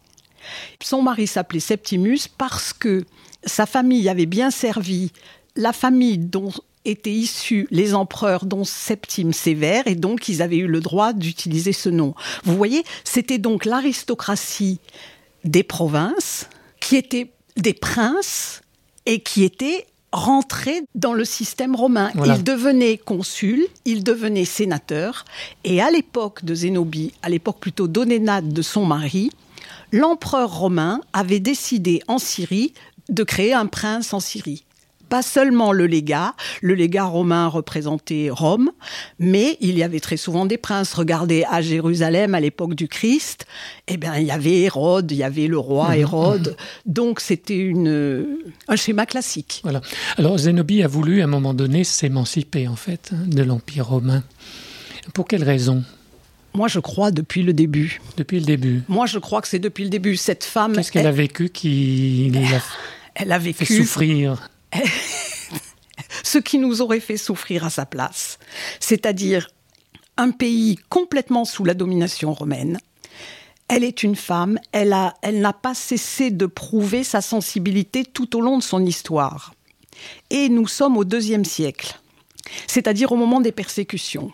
Son 0.82 1.02
mari 1.02 1.26
s'appelait 1.26 1.60
Septimus 1.60 2.20
parce 2.38 2.72
que 2.72 3.04
sa 3.44 3.66
famille 3.66 4.08
avait 4.08 4.26
bien 4.26 4.50
servi 4.50 5.12
la 5.56 5.72
famille 5.72 6.18
dont 6.18 6.52
étaient 6.84 7.12
issus 7.12 7.68
les 7.70 7.94
empereurs 7.94 8.44
dont 8.44 8.64
Septime 8.64 9.32
Sévère 9.32 9.86
et 9.86 9.94
donc 9.94 10.28
ils 10.28 10.42
avaient 10.42 10.58
eu 10.58 10.66
le 10.66 10.80
droit 10.80 11.12
d'utiliser 11.12 11.72
ce 11.72 11.88
nom. 11.88 12.14
Vous 12.44 12.56
voyez, 12.56 12.84
c'était 13.04 13.38
donc 13.38 13.64
l'aristocratie 13.64 14.80
des 15.44 15.62
provinces 15.62 16.48
qui 16.80 16.96
étaient 16.96 17.32
des 17.56 17.74
princes 17.74 18.62
et 19.06 19.20
qui 19.20 19.44
étaient 19.44 19.86
rentrer 20.12 20.82
dans 20.94 21.14
le 21.14 21.24
système 21.24 21.74
romain. 21.74 22.10
Il 22.24 22.44
devenait 22.44 22.98
consul, 22.98 23.66
il 23.84 24.04
devenait 24.04 24.44
sénateur, 24.44 25.24
et 25.64 25.80
à 25.80 25.90
l'époque 25.90 26.44
de 26.44 26.54
Zénobie, 26.54 27.12
à 27.22 27.28
l'époque 27.28 27.58
plutôt 27.58 27.88
d'Onénade 27.88 28.52
de 28.52 28.62
son 28.62 28.84
mari, 28.84 29.30
l'empereur 29.90 30.58
romain 30.58 31.00
avait 31.12 31.40
décidé 31.40 32.02
en 32.08 32.18
Syrie 32.18 32.74
de 33.08 33.24
créer 33.24 33.52
un 33.52 33.66
prince 33.66 34.12
en 34.12 34.20
Syrie 34.20 34.64
pas 35.12 35.20
seulement 35.20 35.72
le 35.72 35.86
légat, 35.86 36.34
le 36.62 36.74
légat 36.74 37.04
romain 37.04 37.46
représentait 37.46 38.30
Rome, 38.30 38.70
mais 39.18 39.58
il 39.60 39.76
y 39.76 39.82
avait 39.82 40.00
très 40.00 40.16
souvent 40.16 40.46
des 40.46 40.56
princes. 40.56 40.94
Regardez 40.94 41.44
à 41.50 41.60
Jérusalem 41.60 42.34
à 42.34 42.40
l'époque 42.40 42.72
du 42.72 42.88
Christ, 42.88 43.44
eh 43.88 43.98
bien 43.98 44.16
il 44.16 44.24
y 44.24 44.30
avait 44.30 44.60
Hérode, 44.60 45.12
il 45.12 45.18
y 45.18 45.22
avait 45.22 45.48
le 45.48 45.58
roi 45.58 45.88
mhm. 45.88 46.00
Hérode, 46.00 46.56
donc 46.86 47.20
c'était 47.20 47.74
un 48.68 48.76
schéma 48.76 49.04
classique. 49.04 49.60
Voilà. 49.64 49.82
Alors 50.16 50.38
Zénobie 50.38 50.82
a 50.82 50.88
voulu 50.88 51.20
à 51.20 51.24
un 51.24 51.26
moment 51.26 51.52
donné 51.52 51.84
s'émanciper 51.84 52.66
en 52.66 52.76
fait 52.76 53.10
hein, 53.12 53.26
de 53.26 53.42
l'empire 53.42 53.88
romain. 53.88 54.22
Pour 55.12 55.28
quelle 55.28 55.44
raison? 55.44 55.84
Moi, 56.54 56.68
je 56.68 56.80
crois 56.80 57.10
depuis 57.10 57.42
le 57.42 57.52
début. 57.52 58.00
Depuis 58.16 58.40
le 58.40 58.46
début. 58.46 58.82
Moi, 58.88 59.04
je 59.04 59.18
crois 59.18 59.42
que 59.42 59.48
c'est 59.48 59.58
depuis 59.58 59.84
le 59.84 59.90
début. 59.90 60.16
Cette 60.16 60.44
femme. 60.44 60.74
Qu'est-ce 60.74 60.90
qu'elle 60.90 61.06
a 61.06 61.12
vécu 61.12 61.50
qui 61.50 62.32
elle 63.14 63.32
a 63.32 63.38
vécu 63.38 63.66
fait 63.66 63.76
souffrir? 63.76 64.51
Ce 66.32 66.38
qui 66.38 66.58
nous 66.58 66.80
aurait 66.80 67.00
fait 67.00 67.18
souffrir 67.18 67.66
à 67.66 67.68
sa 67.68 67.84
place, 67.84 68.38
c'est-à-dire 68.80 69.50
un 70.16 70.30
pays 70.30 70.76
complètement 70.88 71.44
sous 71.44 71.62
la 71.62 71.74
domination 71.74 72.32
romaine. 72.32 72.78
Elle 73.68 73.84
est 73.84 74.02
une 74.02 74.16
femme, 74.16 74.58
elle, 74.72 74.94
a, 74.94 75.12
elle 75.20 75.42
n'a 75.42 75.52
pas 75.52 75.74
cessé 75.74 76.30
de 76.30 76.46
prouver 76.46 77.04
sa 77.04 77.20
sensibilité 77.20 78.04
tout 78.04 78.34
au 78.34 78.40
long 78.40 78.56
de 78.56 78.62
son 78.62 78.82
histoire. 78.86 79.52
Et 80.30 80.48
nous 80.48 80.66
sommes 80.66 80.96
au 80.96 81.04
deuxième 81.04 81.44
siècle, 81.44 82.00
c'est-à-dire 82.66 83.12
au 83.12 83.16
moment 83.16 83.42
des 83.42 83.52
persécutions. 83.52 84.32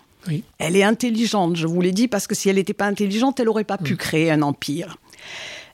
Elle 0.58 0.76
est 0.76 0.84
intelligente, 0.84 1.56
je 1.56 1.66
vous 1.66 1.80
l'ai 1.80 1.90
dit, 1.90 2.06
parce 2.06 2.28
que 2.28 2.34
si 2.36 2.48
elle 2.48 2.56
n'était 2.56 2.74
pas 2.74 2.86
intelligente, 2.86 3.40
elle 3.40 3.46
n'aurait 3.46 3.64
pas 3.64 3.78
pu 3.78 3.94
mm. 3.94 3.96
créer 3.96 4.30
un 4.30 4.42
empire. 4.42 4.98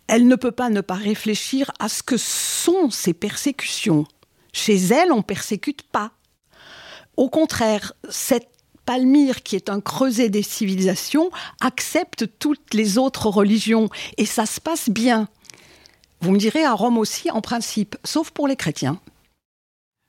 Elle 0.06 0.26
ne 0.26 0.36
peut 0.36 0.52
pas 0.52 0.70
ne 0.70 0.80
pas 0.80 0.94
réfléchir 0.94 1.70
à 1.80 1.90
ce 1.90 2.02
que 2.02 2.16
sont 2.16 2.88
ces 2.88 3.12
persécutions. 3.12 4.06
Chez 4.54 4.76
elle, 4.76 5.12
on 5.12 5.20
persécute 5.20 5.82
pas. 5.82 6.12
Au 7.18 7.28
contraire, 7.28 7.92
cette 8.08 8.48
Palmyre, 8.86 9.42
qui 9.42 9.56
est 9.56 9.68
un 9.68 9.80
creuset 9.80 10.28
des 10.28 10.42
civilisations, 10.42 11.30
accepte 11.60 12.38
toutes 12.38 12.72
les 12.72 12.96
autres 12.96 13.26
religions 13.28 13.88
et 14.16 14.26
ça 14.26 14.46
se 14.46 14.60
passe 14.60 14.88
bien. 14.88 15.28
Vous 16.20 16.30
me 16.30 16.38
direz 16.38 16.64
à 16.64 16.72
Rome 16.72 16.98
aussi, 16.98 17.30
en 17.30 17.40
principe, 17.40 17.96
sauf 18.04 18.30
pour 18.30 18.46
les 18.46 18.56
chrétiens. 18.56 19.00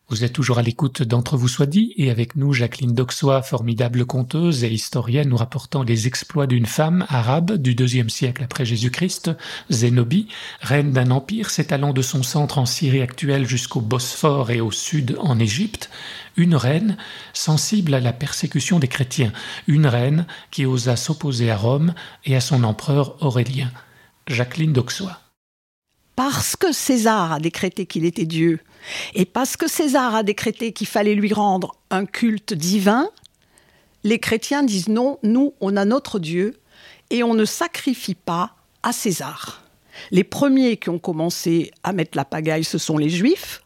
Vous 0.07 0.24
êtes 0.24 0.33
toujours 0.33 0.59
à 0.59 0.62
l'écoute 0.62 1.01
d'Entre 1.01 1.35
vous 1.35 1.47
soit 1.47 1.65
dit, 1.65 1.95
et 1.97 2.12
avec 2.12 2.35
nous 2.35 2.53
Jacqueline 2.53 2.93
Doxois, 2.93 3.41
formidable 3.41 4.05
conteuse 4.05 4.63
et 4.63 4.71
historienne 4.71 5.29
nous 5.29 5.38
rapportant 5.38 5.81
les 5.81 6.05
exploits 6.05 6.45
d'une 6.45 6.67
femme 6.67 7.07
arabe 7.09 7.53
du 7.53 7.74
deuxième 7.74 8.12
siècle 8.12 8.43
après 8.43 8.65
Jésus-Christ, 8.65 9.31
Zénobie, 9.71 10.27
reine 10.62 10.91
d'un 10.91 11.09
empire 11.09 11.50
s'étalant 11.50 11.91
de 11.91 12.03
son 12.03 12.21
centre 12.21 12.59
en 12.59 12.67
Syrie 12.67 13.01
actuelle 13.01 13.47
jusqu'au 13.47 13.81
Bosphore 13.81 14.51
et 14.51 14.62
au 14.62 14.69
sud 14.69 15.17
en 15.19 15.39
Égypte, 15.39 15.89
une 16.38 16.55
reine 16.55 16.97
sensible 17.33 17.95
à 17.95 18.00
la 18.00 18.13
persécution 18.13 18.77
des 18.77 18.88
chrétiens, 18.88 19.33
une 19.65 19.88
reine 19.88 20.27
qui 20.51 20.67
osa 20.67 20.97
s'opposer 20.97 21.50
à 21.50 21.57
Rome 21.57 21.95
et 22.25 22.35
à 22.35 22.41
son 22.41 22.63
empereur 22.63 23.17
Aurélien. 23.24 23.71
Jacqueline 24.27 24.74
Doxois. 24.74 25.25
Parce 26.15 26.55
que 26.55 26.72
César 26.72 27.34
a 27.34 27.39
décrété 27.39 27.86
qu'il 27.86 28.05
était 28.05 28.25
Dieu, 28.25 28.60
et 29.13 29.25
parce 29.25 29.57
que 29.57 29.67
César 29.67 30.15
a 30.15 30.24
décrété 30.24 30.72
qu'il 30.72 30.88
fallait 30.88 31.15
lui 31.15 31.34
rendre 31.34 31.75
un 31.89 32.05
culte 32.05 32.53
divin, 32.53 33.10
les 34.03 34.19
chrétiens 34.19 34.63
disent 34.63 34.88
non, 34.88 35.17
nous, 35.24 35.53
on 35.62 35.75
a 35.75 35.84
notre 35.86 36.19
Dieu 36.19 36.60
et 37.10 37.24
on 37.24 37.34
ne 37.34 37.45
sacrifie 37.45 38.15
pas 38.15 38.55
à 38.84 38.91
César. 38.91 39.63
Les 40.12 40.24
premiers 40.24 40.77
qui 40.77 40.89
ont 40.89 41.00
commencé 41.00 41.72
à 41.84 41.91
mettre 41.91 42.17
la 42.17 42.25
pagaille, 42.25 42.63
ce 42.63 42.77
sont 42.77 42.98
les 42.98 43.10
juifs. 43.10 43.63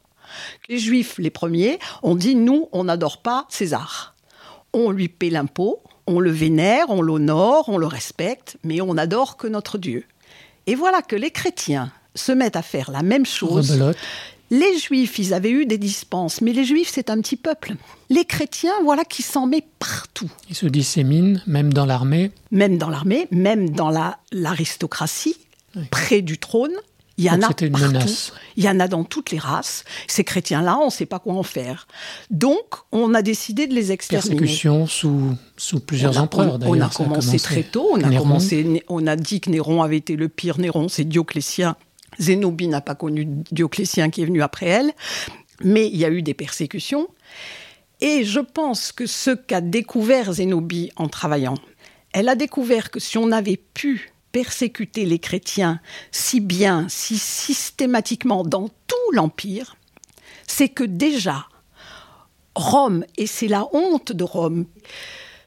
Les 0.70 0.78
juifs, 0.78 1.18
les 1.18 1.32
premiers, 1.32 1.80
ont 2.04 2.16
dit 2.16 2.36
nous, 2.36 2.70
on 2.72 2.86
n'adore 2.86 3.22
pas 3.22 3.48
César. 3.50 4.16
On 4.72 4.92
lui 4.92 5.10
paie 5.10 5.30
l'impôt, 5.30 5.82
On 6.08 6.20
le 6.20 6.32
vénère, 6.32 6.90
on 6.90 7.02
l'honore, 7.02 7.70
on 7.70 7.78
le 7.78 7.86
respecte, 7.86 8.58
mais 8.64 8.82
on 8.82 8.94
n'adore 8.94 9.38
que 9.38 9.48
notre 9.48 9.78
Dieu. 9.78 10.06
Et 10.66 10.76
voilà 10.76 11.02
que 11.02 11.16
les 11.16 11.32
chrétiens 11.32 11.92
se 12.16 12.32
mettent 12.32 12.56
à 12.56 12.62
faire 12.62 12.92
la 12.92 13.02
même 13.04 13.26
chose. 13.26 13.72
Rebelote. 13.72 13.98
Les 14.52 14.80
juifs, 14.80 15.20
ils 15.20 15.36
avaient 15.36 15.52
eu 15.52 15.68
des 15.68 15.78
dispenses, 15.78 16.42
mais 16.42 16.54
les 16.54 16.66
juifs, 16.66 16.90
c'est 16.92 17.12
un 17.12 17.22
petit 17.22 17.36
peuple. 17.36 17.76
Les 18.10 18.26
chrétiens, 18.26 18.74
voilà 18.84 19.06
qui 19.06 19.22
s'en 19.22 19.46
met 19.46 19.64
partout. 19.78 20.30
Ils 20.50 20.56
se 20.56 20.66
disséminent, 20.66 21.40
même 21.46 21.72
dans 21.72 21.86
l'armée. 21.86 22.32
Même 22.50 22.80
dans 22.80 22.90
l'armée, 22.90 23.28
même 23.30 23.70
dans 23.70 23.92
la- 23.92 24.18
l'aristocratie, 24.32 25.36
Oui. 25.76 25.84
près 25.92 26.22
du 26.24 26.38
trône. 26.40 26.72
Il 27.20 27.26
y 27.26 27.30
en 27.30 27.38
Donc 27.38 27.62
a 27.62 27.66
une 27.66 27.74
partout. 27.74 27.88
menace. 27.88 28.32
Il 28.56 28.64
y 28.64 28.70
en 28.70 28.80
a 28.80 28.88
dans 28.88 29.04
toutes 29.04 29.30
les 29.32 29.40
races. 29.40 29.84
Ces 30.08 30.24
chrétiens-là, 30.24 30.78
on 30.82 30.86
ne 30.86 30.90
sait 30.90 31.06
pas 31.06 31.20
quoi 31.20 31.34
en 31.34 31.44
faire. 31.44 31.86
Donc, 32.32 32.64
on 32.94 33.14
a 33.14 33.22
décidé 33.22 33.68
de 33.68 33.76
les 33.76 33.92
exterminer. 33.92 34.36
Persécution 34.38 34.88
sous, 34.88 35.36
sous 35.58 35.82
plusieurs 35.82 36.14
On 36.16 36.20
a- 36.20 36.22
empereurs, 36.22 36.58
d'ailleurs. 36.60 36.76
On 36.78 36.82
a 36.82 36.90
commencé 36.90 37.38
très 37.38 37.64
tôt. 37.64 37.90
On 37.92 38.02
a, 38.02 38.08
Néron. 38.08 38.24
commencé, 38.24 38.84
on 38.88 39.06
a 39.06 39.18
dit 39.18 39.42
que 39.42 39.50
Néron 39.50 39.84
avait 39.84 39.98
été 39.98 40.16
le 40.16 40.30
pire 40.30 40.60
Néron, 40.60 40.88
c'est 40.88 41.04
Dioclétien. 41.04 41.76
Zénobie 42.20 42.68
n'a 42.68 42.82
pas 42.82 42.96
connu 42.96 43.28
Dioclétien 43.52 44.10
qui 44.10 44.22
est 44.22 44.26
venu 44.26 44.42
après 44.42 44.68
elle. 44.68 44.92
Mais 45.64 45.88
il 45.88 45.98
y 45.98 46.06
a 46.06 46.10
eu 46.10 46.22
des 46.22 46.34
persécutions. 46.34 47.08
Et 48.02 48.24
je 48.24 48.40
pense 48.40 48.92
que 48.92 49.06
ce 49.06 49.32
qu'a 49.32 49.62
découvert 49.62 50.34
Zénobie 50.34 50.92
en 50.96 51.10
travaillant, 51.10 51.58
elle 52.14 52.30
a 52.30 52.36
découvert 52.36 52.92
que 52.92 53.00
si 53.00 53.18
on 53.18 53.32
avait 53.32 53.58
pu 53.58 54.14
persécuter 54.32 55.06
les 55.06 55.20
chrétiens 55.20 55.82
si 56.12 56.40
bien, 56.40 56.88
si 56.88 57.18
systématiquement 57.18 58.44
dans 58.44 58.70
tout 58.70 59.12
l'Empire, 59.14 59.76
c'est 60.48 60.70
que 60.70 60.84
déjà, 60.84 61.48
Rome, 62.56 63.06
et 63.18 63.28
c'est 63.28 63.48
la 63.48 63.68
honte 63.74 64.12
de 64.12 64.24
Rome, 64.24 64.66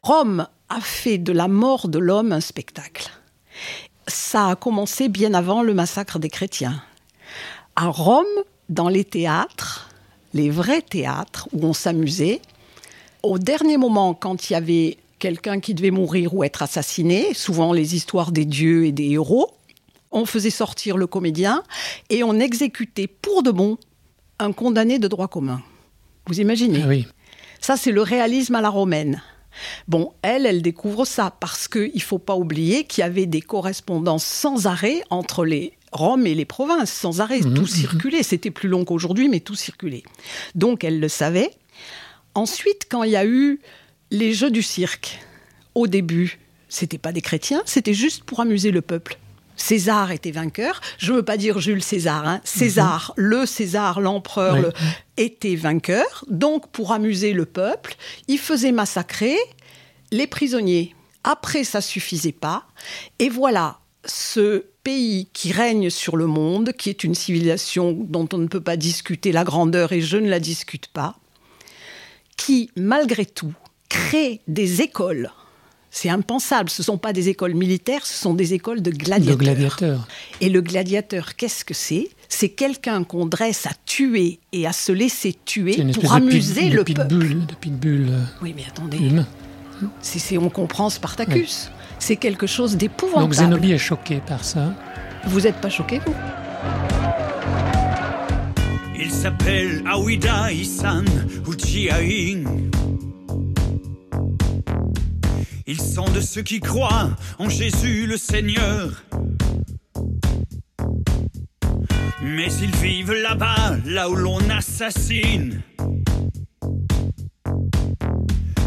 Rome 0.02 0.46
a 0.68 0.80
fait 0.80 1.18
de 1.18 1.32
la 1.32 1.48
mort 1.48 1.88
de 1.88 1.98
l'homme 1.98 2.32
un 2.32 2.40
spectacle. 2.40 3.10
Ça 4.06 4.48
a 4.48 4.56
commencé 4.56 5.08
bien 5.08 5.34
avant 5.34 5.62
le 5.62 5.74
massacre 5.74 6.18
des 6.18 6.28
chrétiens. 6.28 6.82
À 7.76 7.88
Rome, 7.88 8.26
dans 8.68 8.88
les 8.88 9.04
théâtres, 9.04 9.90
les 10.34 10.50
vrais 10.50 10.82
théâtres 10.82 11.48
où 11.52 11.64
on 11.64 11.72
s'amusait, 11.72 12.40
au 13.22 13.38
dernier 13.38 13.76
moment, 13.76 14.14
quand 14.14 14.50
il 14.50 14.54
y 14.54 14.56
avait 14.56 14.98
quelqu'un 15.18 15.60
qui 15.60 15.74
devait 15.74 15.92
mourir 15.92 16.34
ou 16.34 16.42
être 16.42 16.62
assassiné, 16.62 17.32
souvent 17.34 17.72
les 17.72 17.94
histoires 17.94 18.32
des 18.32 18.44
dieux 18.44 18.86
et 18.86 18.92
des 18.92 19.10
héros, 19.10 19.50
on 20.10 20.26
faisait 20.26 20.50
sortir 20.50 20.96
le 20.96 21.06
comédien 21.06 21.62
et 22.10 22.24
on 22.24 22.38
exécutait 22.40 23.06
pour 23.06 23.42
de 23.42 23.50
bon 23.50 23.78
un 24.38 24.52
condamné 24.52 24.98
de 24.98 25.08
droit 25.08 25.28
commun. 25.28 25.62
Vous 26.26 26.40
imaginez? 26.40 26.82
Ah 26.82 26.88
oui. 26.88 27.06
ça, 27.60 27.76
c'est 27.76 27.92
le 27.92 28.02
réalisme 28.02 28.54
à 28.56 28.60
la 28.60 28.68
romaine. 28.68 29.22
Bon, 29.88 30.12
elle, 30.22 30.46
elle 30.46 30.62
découvre 30.62 31.04
ça 31.04 31.34
parce 31.40 31.68
qu'il 31.68 31.92
ne 31.94 32.00
faut 32.00 32.18
pas 32.18 32.36
oublier 32.36 32.84
qu'il 32.84 33.02
y 33.02 33.04
avait 33.04 33.26
des 33.26 33.40
correspondances 33.40 34.24
sans 34.24 34.66
arrêt 34.66 35.02
entre 35.10 35.44
les 35.44 35.72
Rome 35.92 36.26
et 36.26 36.34
les 36.34 36.46
provinces, 36.46 36.90
sans 36.90 37.20
arrêt, 37.20 37.40
Mhm, 37.40 37.54
tout 37.54 37.62
mhm. 37.62 37.68
circulait. 37.68 38.22
C'était 38.22 38.50
plus 38.50 38.68
long 38.68 38.84
qu'aujourd'hui, 38.84 39.28
mais 39.28 39.40
tout 39.40 39.54
circulait. 39.54 40.02
Donc, 40.54 40.84
elle 40.84 41.00
le 41.00 41.08
savait. 41.08 41.50
Ensuite, 42.34 42.86
quand 42.90 43.02
il 43.02 43.10
y 43.10 43.16
a 43.16 43.26
eu 43.26 43.60
les 44.10 44.32
jeux 44.32 44.50
du 44.50 44.62
cirque, 44.62 45.20
au 45.74 45.86
début, 45.86 46.38
c'était 46.68 46.98
pas 46.98 47.12
des 47.12 47.20
chrétiens, 47.20 47.62
c'était 47.66 47.92
juste 47.92 48.24
pour 48.24 48.40
amuser 48.40 48.70
le 48.70 48.80
peuple. 48.80 49.18
César 49.62 50.10
était 50.10 50.32
vainqueur. 50.32 50.80
Je 50.98 51.12
ne 51.12 51.18
veux 51.18 51.22
pas 51.22 51.36
dire 51.36 51.60
Jules 51.60 51.84
César. 51.84 52.26
hein. 52.26 52.40
César, 52.42 53.12
le 53.16 53.46
César, 53.46 54.00
l'empereur, 54.00 54.54
Oui. 54.54 54.60
le- 54.62 54.72
était 55.16 55.54
vainqueur. 55.54 56.24
Donc, 56.28 56.70
pour 56.72 56.92
amuser 56.92 57.32
le 57.32 57.44
peuple, 57.46 57.94
il 58.26 58.38
faisait 58.38 58.72
massacrer 58.72 59.36
les 60.10 60.26
prisonniers. 60.26 60.96
Après, 61.22 61.62
ça 61.62 61.80
suffisait 61.80 62.32
pas. 62.32 62.64
Et 63.20 63.28
voilà, 63.28 63.78
ce 64.04 64.64
pays 64.82 65.28
qui 65.32 65.52
règne 65.52 65.90
sur 65.90 66.16
le 66.16 66.26
monde, 66.26 66.72
qui 66.76 66.90
est 66.90 67.04
une 67.04 67.14
civilisation 67.14 67.92
dont 67.92 68.28
on 68.32 68.38
ne 68.38 68.48
peut 68.48 68.60
pas 68.60 68.76
discuter 68.76 69.30
la 69.30 69.44
grandeur, 69.44 69.92
et 69.92 70.00
je 70.00 70.16
ne 70.16 70.28
la 70.28 70.40
discute 70.40 70.88
pas, 70.88 71.14
qui, 72.36 72.70
malgré 72.76 73.24
tout, 73.26 73.54
crée 73.88 74.40
des 74.48 74.82
écoles. 74.82 75.30
C'est 75.94 76.08
impensable, 76.08 76.70
ce 76.70 76.80
ne 76.80 76.84
sont 76.86 76.96
pas 76.96 77.12
des 77.12 77.28
écoles 77.28 77.52
militaires, 77.52 78.06
ce 78.06 78.14
sont 78.18 78.32
des 78.32 78.54
écoles 78.54 78.80
de 78.80 78.90
De 78.90 78.96
gladiateurs. 78.96 79.36
gladiateurs. 79.36 80.08
Et 80.40 80.48
le 80.48 80.62
gladiateur, 80.62 81.36
qu'est-ce 81.36 81.66
que 81.66 81.74
c'est? 81.74 82.08
C'est 82.30 82.48
quelqu'un 82.48 83.04
qu'on 83.04 83.26
dresse 83.26 83.66
à 83.66 83.72
tuer 83.84 84.38
et 84.52 84.66
à 84.66 84.72
se 84.72 84.90
laisser 84.90 85.36
tuer 85.44 85.74
pour 85.76 85.84
de 85.84 85.92
pit- 86.00 86.10
amuser 86.10 86.70
de 86.70 86.76
le 86.76 86.84
peuple. 86.84 87.02
pitbull, 87.06 87.46
de 87.46 87.54
pitbull 87.54 88.06
euh, 88.10 88.22
Oui, 88.40 88.54
mais 88.56 88.64
attendez, 88.66 88.96
humain. 88.96 89.26
on 90.38 90.48
comprend 90.48 90.88
Spartacus. 90.88 91.70
C'est 91.98 92.16
quelque 92.16 92.46
chose 92.46 92.76
d'épouvantable. 92.78 93.24
Donc 93.24 93.34
Zénobie 93.34 93.72
est 93.72 93.78
choquée 93.78 94.22
par 94.26 94.44
ça. 94.44 94.72
Vous 95.26 95.42
n'êtes 95.42 95.60
pas 95.60 95.68
choqué, 95.68 96.00
vous? 96.06 96.14
Il 98.98 99.10
s'appelle 99.10 99.84
ou. 101.46 103.11
Ils 105.74 105.80
sont 105.80 106.04
de 106.10 106.20
ceux 106.20 106.42
qui 106.42 106.60
croient 106.60 107.08
en 107.38 107.48
Jésus 107.48 108.06
le 108.06 108.18
Seigneur. 108.18 109.04
Mais 112.22 112.52
ils 112.60 112.76
vivent 112.76 113.14
là-bas, 113.14 113.78
là 113.86 114.10
où 114.10 114.14
l'on 114.14 114.50
assassine. 114.50 115.62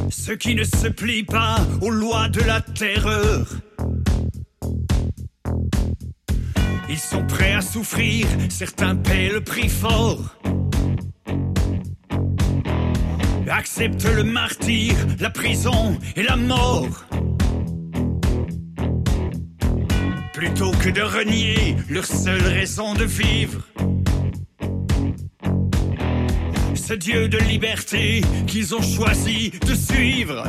Ceux 0.09 0.35
qui 0.35 0.55
ne 0.55 0.63
se 0.63 0.87
plient 0.87 1.25
pas 1.25 1.57
aux 1.81 1.91
lois 1.91 2.27
de 2.27 2.41
la 2.41 2.61
terreur. 2.61 3.49
Ils 6.89 6.97
sont 6.97 7.23
prêts 7.27 7.53
à 7.53 7.61
souffrir, 7.61 8.25
certains 8.49 8.95
paient 8.95 9.29
le 9.29 9.41
prix 9.41 9.69
fort. 9.69 10.39
Acceptent 13.57 14.13
le 14.13 14.25
martyr, 14.25 14.93
la 15.21 15.29
prison 15.29 15.97
et 16.17 16.23
la 16.23 16.35
mort. 16.35 17.05
Plutôt 20.33 20.71
que 20.71 20.89
de 20.89 21.01
renier 21.01 21.77
leur 21.89 22.05
seule 22.05 22.45
raison 22.47 22.93
de 22.95 23.05
vivre. 23.05 23.61
Ce 26.75 26.93
Dieu 26.93 27.29
de 27.29 27.37
liberté 27.37 28.21
qu'ils 28.45 28.75
ont 28.75 28.81
choisi 28.81 29.51
de 29.65 29.73
suivre. 29.73 30.43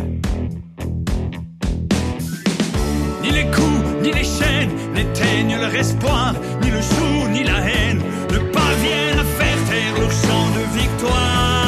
Ni 3.23 3.31
les 3.31 3.45
coups, 3.53 4.03
ni 4.03 4.13
les 4.13 4.25
chaînes 4.25 4.73
n'éteignent 4.95 5.61
leur 5.61 5.75
espoir, 5.77 6.35
ni 6.61 6.71
le 6.73 6.81
jour, 6.81 7.29
ni 7.31 7.45
la 7.45 7.61
haine 7.61 8.03
ne 8.33 8.39
parviennent 8.51 9.21
à 9.21 9.25
faire 9.25 9.65
taire 9.71 10.01
leur 10.01 10.11
chant 10.11 10.51
de 10.57 10.81
victoire. 10.81 11.66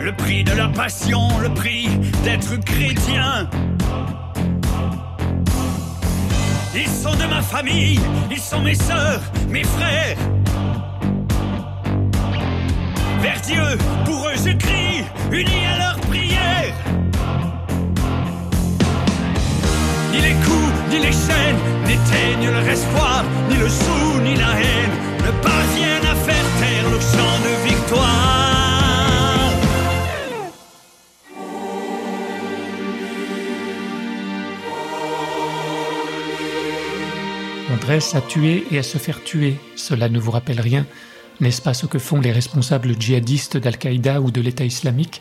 Le 0.00 0.12
prix 0.12 0.44
de 0.44 0.52
la 0.52 0.68
passion, 0.68 1.40
le 1.40 1.52
prix 1.52 1.88
d'être 2.22 2.56
chrétien. 2.64 3.48
Ils 6.72 6.86
sont 6.86 7.16
de 7.16 7.26
ma 7.28 7.42
famille, 7.42 7.98
ils 8.30 8.38
sont 8.38 8.60
mes 8.60 8.76
sœurs, 8.76 9.22
mes 9.48 9.64
frères. 9.64 10.16
Vers 13.20 13.40
Dieu, 13.40 13.78
pour 14.04 14.28
eux 14.28 14.36
je 14.36 14.52
crie, 14.52 15.04
unis 15.32 15.66
à 15.66 15.78
leur 15.78 15.96
prière. 16.02 16.74
Ni 20.12 20.20
les 20.20 20.34
coups, 20.44 20.72
ni 20.90 20.98
les 20.98 21.12
chaînes 21.12 21.58
n'éteignent 21.86 22.52
leur 22.52 22.68
espoir, 22.68 23.24
ni 23.50 23.56
le 23.56 23.68
sou, 23.68 24.20
ni 24.22 24.36
la 24.36 24.60
haine 24.60 25.11
On 27.94 27.98
dresse 37.80 38.14
à 38.14 38.20
tuer 38.20 38.64
et 38.70 38.78
à 38.78 38.82
se 38.82 38.98
faire 38.98 39.22
tuer. 39.22 39.56
Cela 39.76 40.08
ne 40.08 40.18
vous 40.18 40.30
rappelle 40.30 40.60
rien 40.60 40.86
N'est-ce 41.40 41.60
pas 41.60 41.74
ce 41.74 41.86
que 41.86 41.98
font 41.98 42.20
les 42.20 42.32
responsables 42.32 43.00
djihadistes 43.00 43.56
d'Al-Qaïda 43.56 44.20
ou 44.20 44.30
de 44.30 44.40
l'État 44.40 44.64
islamique? 44.64 45.20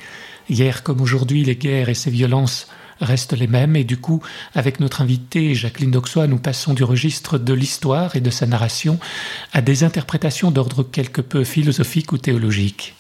Hier 0.50 0.84
comme 0.84 1.01
aujourd'hui, 1.01 1.44
les 1.44 1.56
guerres 1.56 1.90
et 1.90 1.94
ces 1.94 2.12
violences 2.12 2.68
restent 3.01 3.38
les 3.38 3.48
mêmes 3.48 3.75
et 3.75 3.84
du 3.84 3.98
coup, 3.98 4.22
avec 4.53 4.79
notre 4.79 5.01
invitée 5.01 5.55
Jacqueline 5.55 5.91
Doxois, 5.91 6.27
nous 6.27 6.38
passons 6.38 6.74
du 6.74 6.84
registre 6.84 7.38
de 7.38 7.53
l'histoire 7.53 8.15
et 8.15 8.22
de 8.22 8.29
sa 8.29 8.46
narration 8.46 9.00
à 9.53 9.62
des 9.62 9.84
interprétations 9.84 10.51
d'ordre 10.51 10.84
quelque 10.84 11.22
peu 11.22 11.43
philosophique 11.43 12.12
ou 12.12 12.17
théologique. 12.17 12.96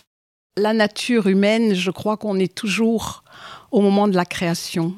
La 0.57 0.73
nature 0.73 1.27
humaine, 1.27 1.75
je 1.75 1.91
crois 1.91 2.17
qu'on 2.17 2.37
est 2.37 2.53
toujours 2.53 3.23
au 3.71 3.81
moment 3.81 4.07
de 4.07 4.15
la 4.15 4.25
création. 4.25 4.93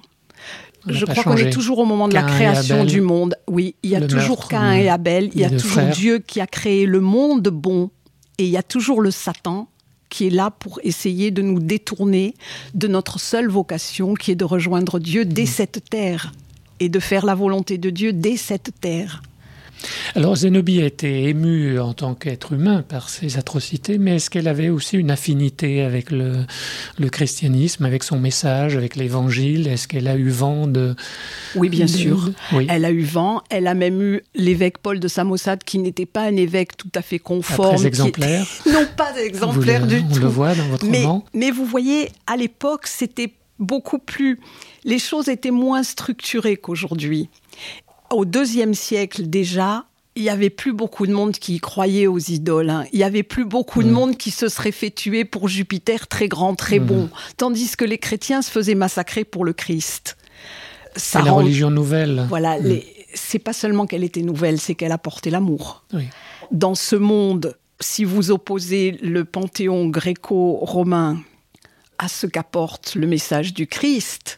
Je 0.87 1.05
crois 1.05 1.23
qu'on 1.23 1.37
est 1.37 1.51
toujours 1.51 1.79
au 1.79 1.85
moment 1.85 2.07
de 2.07 2.13
la 2.13 2.23
création 2.23 2.81
Abel, 2.81 2.87
du 2.87 3.01
monde. 3.01 3.35
Oui, 3.47 3.75
il 3.83 3.91
y 3.91 3.95
a 3.95 4.01
toujours 4.01 4.47
Cain 4.47 4.73
et 4.73 4.89
Abel, 4.89 5.29
il 5.33 5.39
y 5.39 5.45
a 5.45 5.49
toujours 5.49 5.71
frères. 5.71 5.93
Dieu 5.93 6.19
qui 6.19 6.41
a 6.41 6.47
créé 6.47 6.85
le 6.85 6.99
monde 6.99 7.47
bon 7.47 7.89
et 8.37 8.45
il 8.45 8.49
y 8.49 8.57
a 8.57 8.63
toujours 8.63 8.99
le 8.99 9.11
Satan 9.11 9.69
qui 10.13 10.27
est 10.27 10.29
là 10.29 10.51
pour 10.51 10.79
essayer 10.83 11.31
de 11.31 11.41
nous 11.41 11.59
détourner 11.59 12.35
de 12.75 12.87
notre 12.87 13.19
seule 13.19 13.49
vocation 13.49 14.13
qui 14.13 14.29
est 14.29 14.35
de 14.35 14.45
rejoindre 14.45 14.99
Dieu 14.99 15.23
Mm. 15.25 15.33
dès 15.33 15.47
cette 15.47 15.89
terre 15.89 16.31
et 16.79 16.87
de 16.87 16.99
faire 16.99 17.25
la 17.25 17.33
volonté 17.33 17.79
de 17.79 17.89
Dieu 17.89 18.13
dès 18.13 18.37
cette 18.37 18.71
terre. 18.79 19.23
Alors 20.15 20.35
Zénobie 20.35 20.81
a 20.81 20.85
été 20.85 21.29
émue 21.29 21.79
en 21.79 21.93
tant 21.93 22.13
qu'être 22.15 22.53
humain 22.53 22.81
par 22.87 23.09
ces 23.09 23.37
atrocités, 23.37 23.97
mais 23.97 24.15
est-ce 24.15 24.29
qu'elle 24.29 24.47
avait 24.47 24.69
aussi 24.69 24.97
une 24.97 25.11
affinité 25.11 25.81
avec 25.81 26.11
le, 26.11 26.45
le 26.99 27.09
christianisme, 27.09 27.85
avec 27.85 28.03
son 28.03 28.19
message, 28.19 28.75
avec 28.75 28.95
l'évangile? 28.95 29.67
Est-ce 29.67 29.87
qu'elle 29.87 30.07
a 30.07 30.15
eu 30.15 30.29
vent 30.29 30.67
de... 30.67 30.95
Oui, 31.55 31.69
bien 31.69 31.85
de- 31.85 31.89
sûr. 31.91 32.29
Oui. 32.53 32.67
Elle 32.69 32.85
a 32.85 32.91
eu 32.91 33.03
vent, 33.03 33.41
elle 33.49 33.67
a 33.67 33.73
même 33.73 34.01
eu 34.01 34.21
l'évêque 34.35 34.77
Paul 34.79 34.99
de 34.99 35.07
Samosate 35.07 35.63
qui 35.63 35.79
n'était 35.79 36.05
pas 36.05 36.21
un 36.23 36.35
évêque 36.35 36.77
tout 36.77 36.91
à 36.95 37.01
fait 37.01 37.19
conforme. 37.19 37.75
Très 37.77 37.87
exemplaire. 37.87 38.45
Non, 38.73 38.85
pas 38.97 39.13
exemplaire 39.23 39.81
le- 39.81 39.87
du 39.87 39.97
on 40.09 40.13
tout. 40.13 40.19
le 40.21 40.27
voit 40.27 40.55
dans 40.55 40.67
votre 40.67 40.85
mais, 40.85 41.01
roman. 41.01 41.25
mais 41.33 41.51
vous 41.51 41.65
voyez, 41.65 42.09
à 42.27 42.37
l'époque, 42.37 42.87
c'était 42.87 43.33
beaucoup 43.59 43.99
plus. 43.99 44.39
Les 44.83 44.99
choses 44.99 45.29
étaient 45.29 45.51
moins 45.51 45.83
structurées 45.83 46.57
qu'aujourd'hui. 46.57 47.29
Au 48.13 48.25
deuxième 48.25 48.73
siècle 48.73 49.23
déjà, 49.27 49.85
il 50.15 50.23
y 50.23 50.29
avait 50.29 50.51
plus 50.51 50.73
beaucoup 50.73 51.07
de 51.07 51.11
monde 51.13 51.33
qui 51.33 51.59
croyait 51.59 52.05
aux 52.07 52.19
idoles. 52.19 52.69
hein. 52.69 52.85
Il 52.93 52.99
y 52.99 53.03
avait 53.03 53.23
plus 53.23 53.45
beaucoup 53.45 53.81
de 53.81 53.87
Mm. 53.89 53.91
monde 53.93 54.17
qui 54.17 54.29
se 54.31 54.47
serait 54.47 54.71
fait 54.71 54.91
tuer 54.91 55.25
pour 55.25 55.47
Jupiter 55.47 56.07
très 56.07 56.27
grand, 56.27 56.53
très 56.55 56.79
Mm. 56.79 56.85
bon, 56.85 57.09
tandis 57.37 57.75
que 57.75 57.85
les 57.85 57.97
chrétiens 57.97 58.41
se 58.43 58.51
faisaient 58.51 58.75
massacrer 58.75 59.23
pour 59.23 59.43
le 59.45 59.53
Christ. 59.53 60.17
C'est 60.95 61.17
la 61.23 61.31
rend- 61.31 61.37
religion 61.37 61.71
nouvelle. 61.71 62.25
Voilà, 62.29 62.59
Mm. 62.59 62.63
les- 62.67 62.87
c'est 63.15 63.39
pas 63.39 63.53
seulement 63.53 63.87
qu'elle 63.87 64.03
était 64.03 64.21
nouvelle, 64.21 64.59
c'est 64.59 64.75
qu'elle 64.75 64.91
apportait 64.91 65.31
l'amour 65.31 65.83
Oui. 65.93 66.03
dans 66.51 66.75
ce 66.75 66.95
monde, 66.95 67.57
si 67.79 68.03
vous 68.03 68.29
opposez 68.29 68.91
le 69.01 69.25
panthéon 69.25 69.87
gréco-romain 69.89 71.17
à 71.97 72.07
ce 72.07 72.27
qu'apporte 72.27 72.93
le 72.93 73.07
message 73.07 73.53
du 73.55 73.65
Christ, 73.65 74.37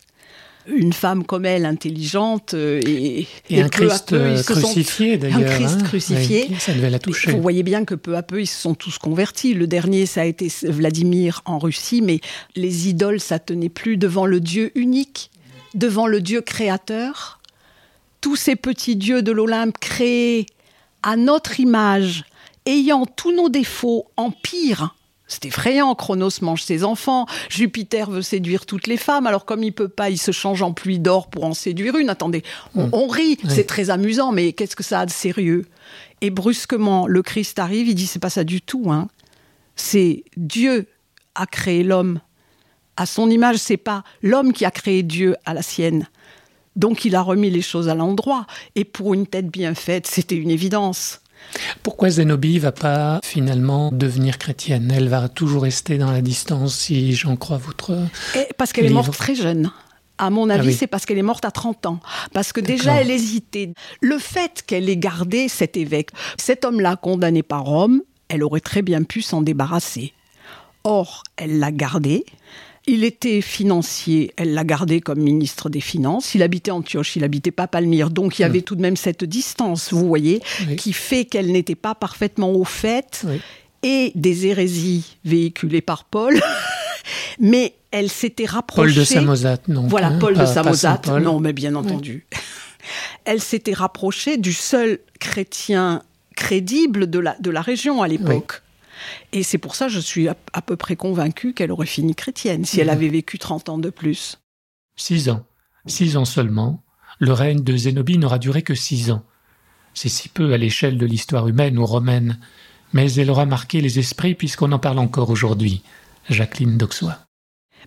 une 0.68 0.94
femme 0.94 1.24
comme 1.24 1.46
elle, 1.46 1.66
intelligente, 1.66 2.54
euh, 2.54 2.82
et, 2.86 3.28
Et, 3.50 3.62
un 3.62 3.70
peu 3.70 3.86
à 3.86 3.88
Christ 3.88 4.10
peu, 4.10 4.32
ils 4.32 4.44
sont- 4.44 4.54
crucifié 4.54 5.18
d'ailleurs. 5.18 5.40
Un 5.40 5.56
Christ 5.56 5.78
hein. 5.80 5.84
crucifié. 5.84 6.50
Ça 6.60 6.74
devait 6.74 6.90
la 6.90 7.00
toucher. 7.00 7.32
Vous 7.32 7.42
voyez 7.42 7.64
bien 7.64 7.86
que 7.86 7.96
peu 7.96 8.16
à 8.16 8.24
peu, 8.24 8.42
ils 8.42 8.48
se 8.48 8.60
sont 8.62 8.76
tous 8.76 8.98
convertis. 8.98 9.54
Le 9.54 9.68
dernier, 9.68 10.06
ça 10.06 10.22
a 10.22 10.26
été 10.26 10.52
Vladimir 10.64 11.42
en 11.46 11.60
Russie, 11.60 12.02
mais 12.02 12.20
les 12.56 12.90
idoles, 12.90 13.20
ça 13.20 13.40
tenait 13.40 13.70
plus 13.70 13.98
devant 13.98 14.26
le 14.26 14.40
Dieu 14.40 14.72
unique, 14.76 15.32
devant 15.74 16.08
le 16.08 16.22
Dieu 16.22 16.42
créateur. 16.42 17.40
Tous 18.22 18.36
ces 18.36 18.56
petits 18.56 18.96
dieux 18.96 19.22
de 19.22 19.32
l'Olympe 19.32 19.78
créés 19.80 20.48
à 21.04 21.16
notre 21.16 21.60
image, 21.60 22.26
ayant 22.66 23.06
tous 23.06 23.32
nos 23.36 23.50
défauts 23.50 24.08
en 24.18 24.32
pire. 24.32 24.96
C'est 25.28 25.46
effrayant, 25.46 25.96
Chronos 25.96 26.30
mange 26.42 26.62
ses 26.62 26.84
enfants, 26.84 27.26
Jupiter 27.50 28.12
veut 28.12 28.22
séduire 28.22 28.66
toutes 28.68 28.86
les 28.86 28.98
femmes, 28.98 29.26
alors 29.26 29.46
comme 29.46 29.64
il 29.64 29.72
peut 29.74 29.88
pas, 29.88 30.12
il 30.12 30.20
se 30.20 30.32
change 30.32 30.62
en 30.62 30.72
pluie 30.72 31.00
d'or 31.00 31.30
pour 31.30 31.46
en 31.46 31.54
séduire 31.56 31.96
une. 31.98 32.10
Attendez, 32.10 32.44
on, 32.76 32.90
on 32.92 33.08
rit, 33.08 33.40
Oui. 33.44 33.50
c'est 33.50 33.66
très 33.66 33.90
amusant, 33.90 34.32
mais 34.32 34.54
qu'est-ce 34.54 34.76
que 34.76 34.84
ça 34.84 35.00
a 35.00 35.06
de 35.08 35.12
sérieux? 35.12 35.66
Et 36.22 36.30
brusquement, 36.30 37.08
le 37.08 37.24
Christ 37.24 37.58
arrive, 37.58 37.88
il 37.88 37.96
dit 37.96 38.06
c'est 38.08 38.20
pas 38.20 38.30
ça 38.30 38.44
du 38.44 38.62
tout. 38.62 38.92
Hein. 38.92 39.08
C'est 39.76 40.24
Dieu 40.38 40.88
a 41.34 41.46
créé 41.48 41.84
l'homme 41.84 42.20
à 42.98 43.06
son 43.06 43.30
image, 43.30 43.58
c'est 43.58 43.78
pas 43.78 44.04
l'homme 44.22 44.54
qui 44.54 44.64
a 44.64 44.72
créé 44.72 45.04
Dieu 45.04 45.36
à 45.46 45.54
la 45.54 45.62
sienne. 45.62 46.08
Donc 46.76 47.04
il 47.04 47.16
a 47.16 47.22
remis 47.22 47.50
les 47.50 47.62
choses 47.62 47.90
à 47.90 47.96
l'endroit. 47.96 48.46
Et 48.76 48.86
pour 48.86 49.14
une 49.14 49.28
tête 49.28 49.48
bien 49.48 49.74
faite, 49.76 50.08
c'était 50.08 50.36
une 50.36 50.52
évidence. 50.52 51.22
Pourquoi 51.84 52.10
Zénobie 52.10 52.60
va 52.60 52.72
pas 52.72 53.20
finalement 53.24 53.92
devenir 53.92 54.38
chrétienne? 54.38 54.92
Elle 54.96 55.08
va 55.10 55.30
toujours 55.30 55.64
rester 55.64 55.98
dans 55.98 56.12
la 56.12 56.22
distance, 56.22 56.76
si 56.76 57.14
j'en 57.14 57.36
crois 57.36 57.58
votre. 57.58 57.98
Et 58.36 58.48
parce 58.58 58.74
qu'elle 58.74 58.86
est 58.86 58.90
morte 58.90 59.16
très 59.16 59.36
jeune. 59.36 59.72
À 60.18 60.30
mon 60.30 60.50
avis, 60.50 60.62
Ah 60.62 60.68
oui. 60.68 60.74
c'est 60.74 60.88
parce 60.88 61.06
qu'elle 61.06 61.18
est 61.18 61.22
morte 61.24 61.44
à 61.44 61.52
30 61.52 61.86
ans. 61.88 62.00
Parce 62.34 62.54
que 62.54 62.62
déjà, 62.62 63.02
elle 63.02 63.12
hésitait. 63.12 63.74
Le 64.02 64.18
fait 64.18 64.64
qu'elle 64.66 64.90
ait 64.90 64.96
gardé 64.98 65.50
cet 65.50 65.76
évêque, 65.76 66.10
cet 66.38 66.64
homme-là 66.64 66.96
condamné 66.96 67.44
par 67.44 67.64
Rome, 67.66 68.02
elle 68.30 68.44
aurait 68.44 68.62
très 68.62 68.82
bien 68.82 69.04
pu 69.04 69.22
s'en 69.22 69.42
débarrasser. 69.42 70.14
Or, 70.86 71.24
elle 71.36 71.60
l'a 71.60 71.72
gardé. 71.72 72.26
Il 72.88 73.04
était 73.04 73.42
financier, 73.42 74.32
elle 74.38 74.54
l'a 74.54 74.64
gardé 74.64 75.02
comme 75.02 75.20
ministre 75.20 75.70
des 75.70 75.82
Finances. 75.82 76.36
Il 76.36 76.44
habitait 76.44 76.70
Antioche, 76.72 77.16
il 77.16 77.24
habitait 77.24 77.50
pas 77.52 77.68
Palmyre. 77.68 78.12
Donc 78.12 78.38
il 78.38 78.44
y 78.44 78.46
avait 78.46 78.62
tout 78.62 78.76
de 78.76 78.82
même 78.82 78.96
cette 78.96 79.24
distance, 79.24 79.92
vous 79.92 80.08
voyez. 80.08 80.42
Oui. 80.68 80.76
qui 80.76 80.94
fait 80.94 81.26
qu'elle 81.26 81.52
n'était 81.52 81.74
pas 81.76 81.96
parfaitement 81.96 82.52
au 82.52 82.64
fait 82.64 83.24
Oui. 83.28 83.42
et 83.82 84.12
des 84.14 84.46
hérésies 84.46 85.18
véhiculées 85.26 85.82
par 85.82 86.04
Paul. 86.06 86.40
Mais 87.40 87.74
elle 87.92 88.10
s'était 88.10 88.46
rapprochée. 88.46 88.94
Paul 88.94 89.00
de 89.00 89.04
Samosate, 89.04 89.68
non 89.68 89.88
Voilà, 89.88 90.08
hein, 90.08 90.20
Paul 90.20 90.36
pas- 90.36 90.42
de. 90.46 90.74
Saint-Paul. 90.76 91.22
Non, 91.24 91.40
mais 91.40 91.54
bien 91.54 91.76
entendu. 91.76 92.26
Elle 93.26 93.42
s'était 93.42 93.74
rapprochée 93.74 94.38
du 94.38 94.54
seul 94.54 95.00
chrétien 95.20 96.04
crédible 96.36 97.10
de 97.10 97.18
la, 97.20 97.36
de 97.40 97.50
la 97.50 97.62
région 97.62 98.02
à 98.04 98.08
l'époque. 98.08 98.62
Et 99.32 99.44
c'est 99.44 99.58
pour 99.58 99.76
ça 99.76 99.86
que 99.88 99.92
je 99.92 100.00
suis 100.00 100.28
à, 100.28 100.36
à 100.54 100.62
peu 100.62 100.76
près 100.76 100.96
convaincue 100.96 101.54
qu'elle 101.54 101.72
aurait 101.72 101.86
fini 101.86 102.16
chrétienne 102.16 102.66
si 102.66 102.80
elle 102.80 102.88
Mhm. 102.88 102.94
avait 102.94 103.10
vécu 103.10 103.38
30 103.40 103.70
ans 103.70 103.78
de 103.78 103.90
plus. 103.90 104.40
Six 104.96 105.30
ans. 105.30 105.46
Six 105.88 106.18
ans 106.18 106.26
seulement. 106.26 106.82
Le 107.20 107.32
règne 107.34 107.64
de 107.64 107.76
Zénobie 107.78 108.18
n'aura 108.18 108.40
duré 108.40 108.62
que 108.62 108.76
six 108.76 109.12
ans. 109.12 109.24
C'est 109.94 110.10
si 110.10 110.28
peu 110.30 110.52
à 110.54 110.58
l'échelle 110.58 110.98
de 110.98 111.06
l'histoire 111.06 111.48
humaine 111.48 111.78
ou 111.78 111.86
romaine, 111.86 112.40
mais 112.94 113.12
elle 113.14 113.30
aura 113.30 113.46
marqué 113.46 113.80
les 113.82 114.00
esprits 114.00 114.36
puisqu'on 114.36 114.72
en 114.74 114.80
parle 114.80 115.00
encore 115.00 115.30
aujourd'hui. 115.30 115.82
Jacqueline 116.30 116.78
Doxois. 116.78 117.18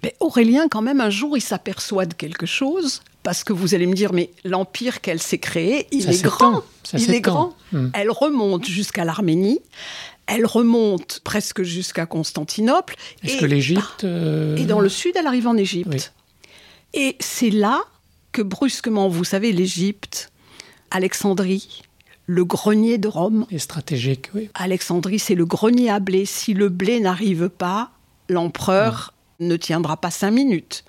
Mais 0.02 0.14
Aurélien, 0.20 0.68
quand 0.68 0.80
même, 0.80 1.00
un 1.00 1.10
jour, 1.10 1.36
il 1.36 1.40
s'aperçoit 1.40 2.06
de 2.06 2.14
quelque 2.14 2.46
chose, 2.46 3.02
parce 3.24 3.42
que 3.42 3.52
vous 3.52 3.74
allez 3.74 3.86
me 3.86 3.94
dire, 3.94 4.12
mais 4.12 4.30
l'empire 4.44 5.00
qu'elle 5.00 5.20
s'est 5.20 5.38
créé, 5.38 5.88
il 5.90 6.02
Ça 6.04 6.12
est 6.12 6.22
grand. 6.22 6.62
ça 6.84 6.98
il 6.98 7.12
est 7.12 7.20
grand. 7.20 7.56
Hmm. 7.72 7.88
Elle 7.94 8.10
remonte 8.12 8.64
jusqu'à 8.64 9.04
l'Arménie, 9.04 9.58
elle 10.28 10.46
remonte 10.46 11.20
presque 11.24 11.62
jusqu'à 11.62 12.06
Constantinople. 12.06 12.94
Est-ce 13.24 13.36
et- 13.36 13.38
que 13.38 13.44
l'Égypte... 13.46 14.04
euh, 14.04 14.56
Et 14.56 14.64
dans 14.64 14.80
le 14.80 14.88
sud, 14.88 15.12
elle 15.16 15.26
arrive 15.26 15.48
en 15.48 15.56
Égypte. 15.56 16.12
Oui. 16.94 17.00
Et 17.00 17.16
c'est 17.20 17.50
là 17.50 17.82
que 18.32 18.42
brusquement, 18.42 19.08
vous 19.08 19.24
savez, 19.24 19.52
l'Égypte, 19.52 20.30
Alexandrie, 20.90 21.82
le 22.26 22.44
grenier 22.44 22.98
de 22.98 23.08
Rome. 23.08 23.46
est 23.50 23.58
stratégique, 23.58 24.30
oui. 24.34 24.50
Alexandrie, 24.54 25.18
c'est 25.18 25.34
le 25.34 25.46
grenier 25.46 25.90
à 25.90 25.98
blé. 25.98 26.24
Si 26.26 26.54
le 26.54 26.68
blé 26.68 27.00
n'arrive 27.00 27.48
pas, 27.48 27.90
l'empereur 28.28 29.14
ne 29.40 29.56
tiendra 29.56 29.96
pas 29.96 30.10
cinq 30.10 30.30
minutes. 30.32 30.84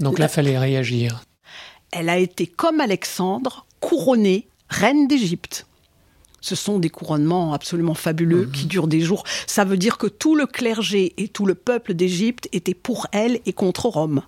Donc 0.00 0.18
là, 0.18 0.28
fallait 0.28 0.58
réagir. 0.58 1.22
Elle 1.92 2.08
a 2.08 2.18
été, 2.18 2.46
comme 2.46 2.80
Alexandre, 2.80 3.66
couronnée 3.80 4.48
reine 4.68 5.06
d'Égypte. 5.06 5.66
Ce 6.42 6.54
sont 6.54 6.78
des 6.78 6.90
couronnements 6.90 7.54
absolument 7.54 7.94
fabuleux 7.94 8.50
qui 8.52 8.66
durent 8.66 8.88
des 8.88 9.00
jours. 9.00 9.24
Ça 9.46 9.64
veut 9.64 9.78
dire 9.78 9.96
que 9.96 10.08
tout 10.08 10.34
le 10.34 10.46
clergé 10.46 11.14
et 11.16 11.28
tout 11.28 11.46
le 11.46 11.54
peuple 11.54 11.94
d'Égypte 11.94 12.48
étaient 12.52 12.74
pour 12.74 13.06
elle 13.12 13.40
et 13.46 13.52
contre 13.54 13.86
Rome. 13.86 14.22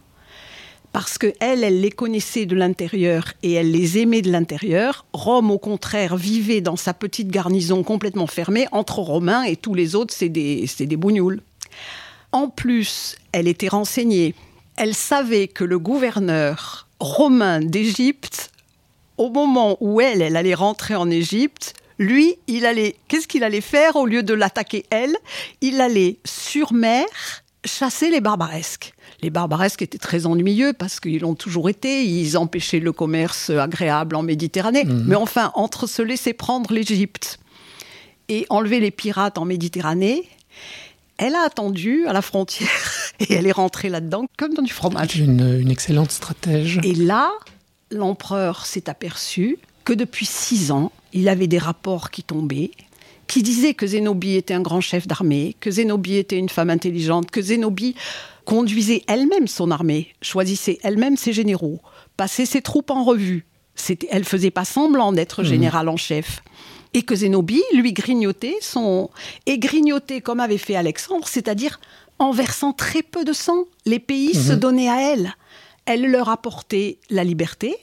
parce 0.95 1.19
que 1.19 1.33
elle, 1.41 1.65
elle 1.65 1.81
les 1.81 1.91
connaissait 1.91 2.47
de 2.47 2.55
l'intérieur 2.55 3.33
et 3.43 3.55
elle 3.55 3.73
les 3.73 3.99
aimait 3.99 4.23
de 4.23 4.31
l'intérieur. 4.31 5.07
Rome, 5.13 5.51
au 5.51 5.59
contraire, 5.59 6.17
vivait 6.17 6.61
dans 6.61 6.77
sa 6.77 6.95
petite 6.95 7.33
garnison 7.33 7.83
complètement 7.83 8.29
fermée 8.29 8.69
entre 8.71 9.01
Romains 9.01 9.43
et 9.43 9.57
tous 9.57 9.75
les 9.75 9.97
autres, 9.97 10.15
c'est 10.17 10.29
des, 10.29 10.69
c'est 10.69 10.87
des 10.87 10.97
bougnoules. 10.97 11.43
En 12.31 12.49
plus, 12.49 13.17
elle 13.33 13.49
était 13.49 13.67
renseignée. 13.67 14.37
Elle 14.77 14.95
savait 14.95 15.49
que 15.49 15.65
le 15.65 15.81
gouverneur 15.81 16.87
romain 17.01 17.61
d'Égypte, 17.61 18.53
au 19.19 19.31
moment 19.31 19.77
où 19.81 20.01
elle, 20.01 20.23
elle 20.23 20.37
allait 20.37 20.55
rentrer 20.55 20.95
en 20.95 21.11
Égypte, 21.11 21.75
lui, 21.99 22.37
il 22.47 22.67
allait, 22.67 22.97
qu'est-ce 23.09 23.29
qu'il 23.29 23.45
allait 23.45 23.61
faire 23.61 23.97
au 23.97 24.07
lieu 24.07 24.23
de 24.23 24.35
l'attaquer 24.35 24.85
elle? 24.91 25.17
Il 25.61 25.81
allait 25.81 26.19
sur 26.25 26.73
mer 26.73 27.07
chasser 27.65 28.11
les 28.11 28.21
barbaresques. 28.21 28.95
Les 29.23 29.31
barbaresques 29.31 29.83
étaient 29.83 29.99
très 29.99 30.27
ennuyeux 30.27 30.73
parce 30.73 31.01
qu'ils 31.01 31.21
l'ont 31.21 31.35
toujours 31.35 31.69
été. 31.69 32.05
Ils 32.05 32.37
empêchaient 32.37 32.81
le 32.81 32.93
commerce 32.93 33.51
agréable 33.51 34.17
en 34.17 34.23
Méditerranée. 34.23 34.85
Mais 34.85 35.15
enfin, 35.15 35.51
entre 35.55 35.87
se 35.87 36.03
laisser 36.03 36.35
prendre 36.35 36.73
l'Égypte 36.73 37.39
et 38.29 38.47
enlever 38.51 38.81
les 38.81 38.91
pirates 38.91 39.39
en 39.39 39.45
Méditerranée, 39.45 40.29
elle 41.17 41.35
a 41.35 41.43
attendu 41.43 42.07
à 42.07 42.13
la 42.13 42.23
frontière 42.23 42.69
et 43.21 43.33
elle 43.33 43.47
est 43.47 43.53
rentrée 43.53 43.89
là-dedans 43.89 44.27
comme 44.37 44.53
dans 44.53 44.63
du 44.63 44.73
fromage. 44.73 45.17
Une, 45.17 45.59
une 45.61 45.71
excellente 45.71 46.11
stratège. 46.11 46.81
Et 46.83 46.95
là, 46.95 47.31
l'empereur 47.91 48.67
s'est 48.67 48.91
aperçu 48.91 49.59
que 49.85 49.93
depuis 49.93 50.27
six 50.27 50.71
ans, 50.71 50.93
il 51.13 51.29
avait 51.29 51.47
des 51.47 51.59
rapports 51.59 52.11
qui 52.11 52.23
tombaient, 52.23 52.71
qui 53.27 53.43
disaient 53.43 53.75
que 53.75 53.87
Zénobie 53.87 54.37
était 54.37 54.55
un 54.55 54.61
grand 54.61 54.81
chef 54.81 55.07
d'armée, 55.07 55.57
que 55.61 55.71
Zénobie 55.71 56.17
était 56.17 56.39
une 56.39 56.49
femme 56.49 56.71
intelligente, 56.71 57.31
que 57.31 57.41
Zénobie 57.43 57.95
conduisait 58.45 59.03
elle-même 59.07 59.47
son 59.47 59.71
armée, 59.71 60.09
choisissait 60.21 60.79
elle-même 60.83 61.17
ses 61.17 61.33
généraux, 61.33 61.81
passait 62.17 62.47
ses 62.47 62.61
troupes 62.63 62.91
en 62.91 63.05
revue. 63.05 63.47
C'était- 63.75 64.09
Elle 64.11 64.25
faisait 64.25 64.51
pas 64.51 64.65
semblant 64.65 65.13
d'être 65.13 65.43
général 65.43 65.89
en 65.89 65.97
chef. 65.97 66.43
Et 66.93 67.03
que 67.03 67.17
Zénobie, 67.17 67.63
lui, 67.73 67.93
grignotait 67.93 68.57
son... 68.61 69.11
Et 69.47 69.59
grignotait 69.59 70.21
comme 70.21 70.39
avait 70.39 70.59
fait 70.59 70.77
Alexandre, 70.77 71.27
c'est-à-dire 71.27 71.81
en 72.21 72.31
versant 72.31 72.73
très 72.73 73.03
peu 73.03 73.25
de 73.25 73.33
sang. 73.33 73.65
Les 73.85 73.99
pays 73.99 74.35
se 74.35 74.53
donnaient 74.53 74.89
à 74.91 75.01
elle. 75.13 75.35
Elle 75.87 76.07
leur 76.09 76.29
apportait 76.29 76.99
la 77.11 77.25
liberté, 77.25 77.75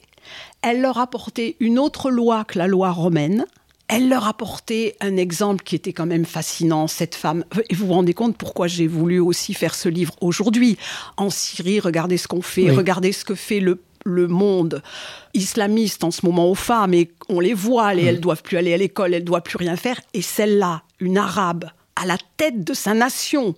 elle 0.62 0.80
leur 0.80 0.98
apportait 0.98 1.56
une 1.60 1.78
autre 1.78 2.10
loi 2.10 2.44
que 2.44 2.58
la 2.58 2.66
loi 2.66 2.90
romaine, 2.90 3.44
elle 3.88 4.08
leur 4.08 4.26
apportait 4.26 4.96
un 5.00 5.16
exemple 5.16 5.62
qui 5.64 5.74
était 5.74 5.92
quand 5.92 6.06
même 6.06 6.24
fascinant, 6.24 6.86
cette 6.86 7.14
femme. 7.14 7.44
Et 7.68 7.74
vous 7.74 7.86
vous 7.88 7.92
rendez 7.92 8.14
compte 8.14 8.36
pourquoi 8.36 8.66
j'ai 8.66 8.86
voulu 8.86 9.18
aussi 9.20 9.52
faire 9.54 9.74
ce 9.74 9.88
livre 9.88 10.14
aujourd'hui. 10.20 10.78
En 11.18 11.28
Syrie, 11.30 11.78
regardez 11.80 12.16
ce 12.16 12.26
qu'on 12.28 12.40
fait, 12.42 12.70
Oui. 12.70 12.76
regardez 12.76 13.12
ce 13.12 13.24
que 13.24 13.34
fait 13.34 13.60
le, 13.60 13.82
le 14.04 14.28
monde 14.28 14.82
islamiste 15.34 16.04
en 16.04 16.10
ce 16.10 16.24
moment 16.24 16.50
aux 16.50 16.54
femmes, 16.54 16.94
et 16.94 17.10
on 17.28 17.40
les 17.40 17.54
voit, 17.54 17.94
et 17.94 18.04
elles 18.04 18.20
doivent 18.20 18.42
plus 18.42 18.56
aller 18.56 18.72
à 18.72 18.76
l'école, 18.78 19.12
elles 19.14 19.24
doivent 19.24 19.42
plus 19.42 19.58
rien 19.58 19.76
faire. 19.76 20.00
Et 20.14 20.22
celle-là, 20.22 20.82
une 21.00 21.18
arabe, 21.18 21.66
à 21.96 22.06
la 22.06 22.16
tête 22.38 22.64
de 22.64 22.72
sa 22.74 22.94
nation, 22.94 23.54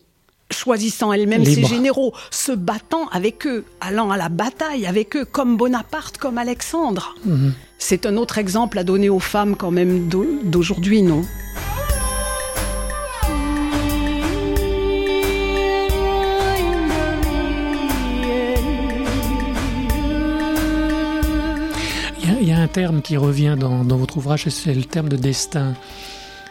choisissant 0.54 1.12
elle-même 1.12 1.44
ses 1.44 1.64
généraux, 1.64 2.12
se 2.30 2.52
battant 2.52 3.08
avec 3.08 3.46
eux, 3.46 3.64
allant 3.80 4.10
à 4.10 4.16
la 4.16 4.28
bataille 4.28 4.86
avec 4.86 5.16
eux, 5.16 5.24
comme 5.24 5.56
Bonaparte, 5.56 6.18
comme 6.18 6.38
Alexandre. 6.38 7.14
C'est 7.78 8.06
un 8.06 8.16
autre 8.16 8.38
exemple 8.38 8.78
à 8.78 8.84
donner 8.84 9.08
aux 9.10 9.20
femmes 9.20 9.56
quand 9.56 9.70
même 9.70 10.08
d'au- 10.08 10.26
d'aujourd'hui, 10.44 11.02
non? 11.02 11.22
Il 22.22 22.28
y, 22.30 22.32
a, 22.32 22.40
il 22.40 22.48
y 22.48 22.52
a 22.52 22.58
un 22.58 22.68
terme 22.68 23.02
qui 23.02 23.16
revient 23.16 23.56
dans, 23.58 23.84
dans 23.84 23.96
votre 23.96 24.16
ouvrage, 24.16 24.48
c'est 24.48 24.74
le 24.74 24.84
terme 24.84 25.08
de 25.08 25.16
destin. 25.16 25.74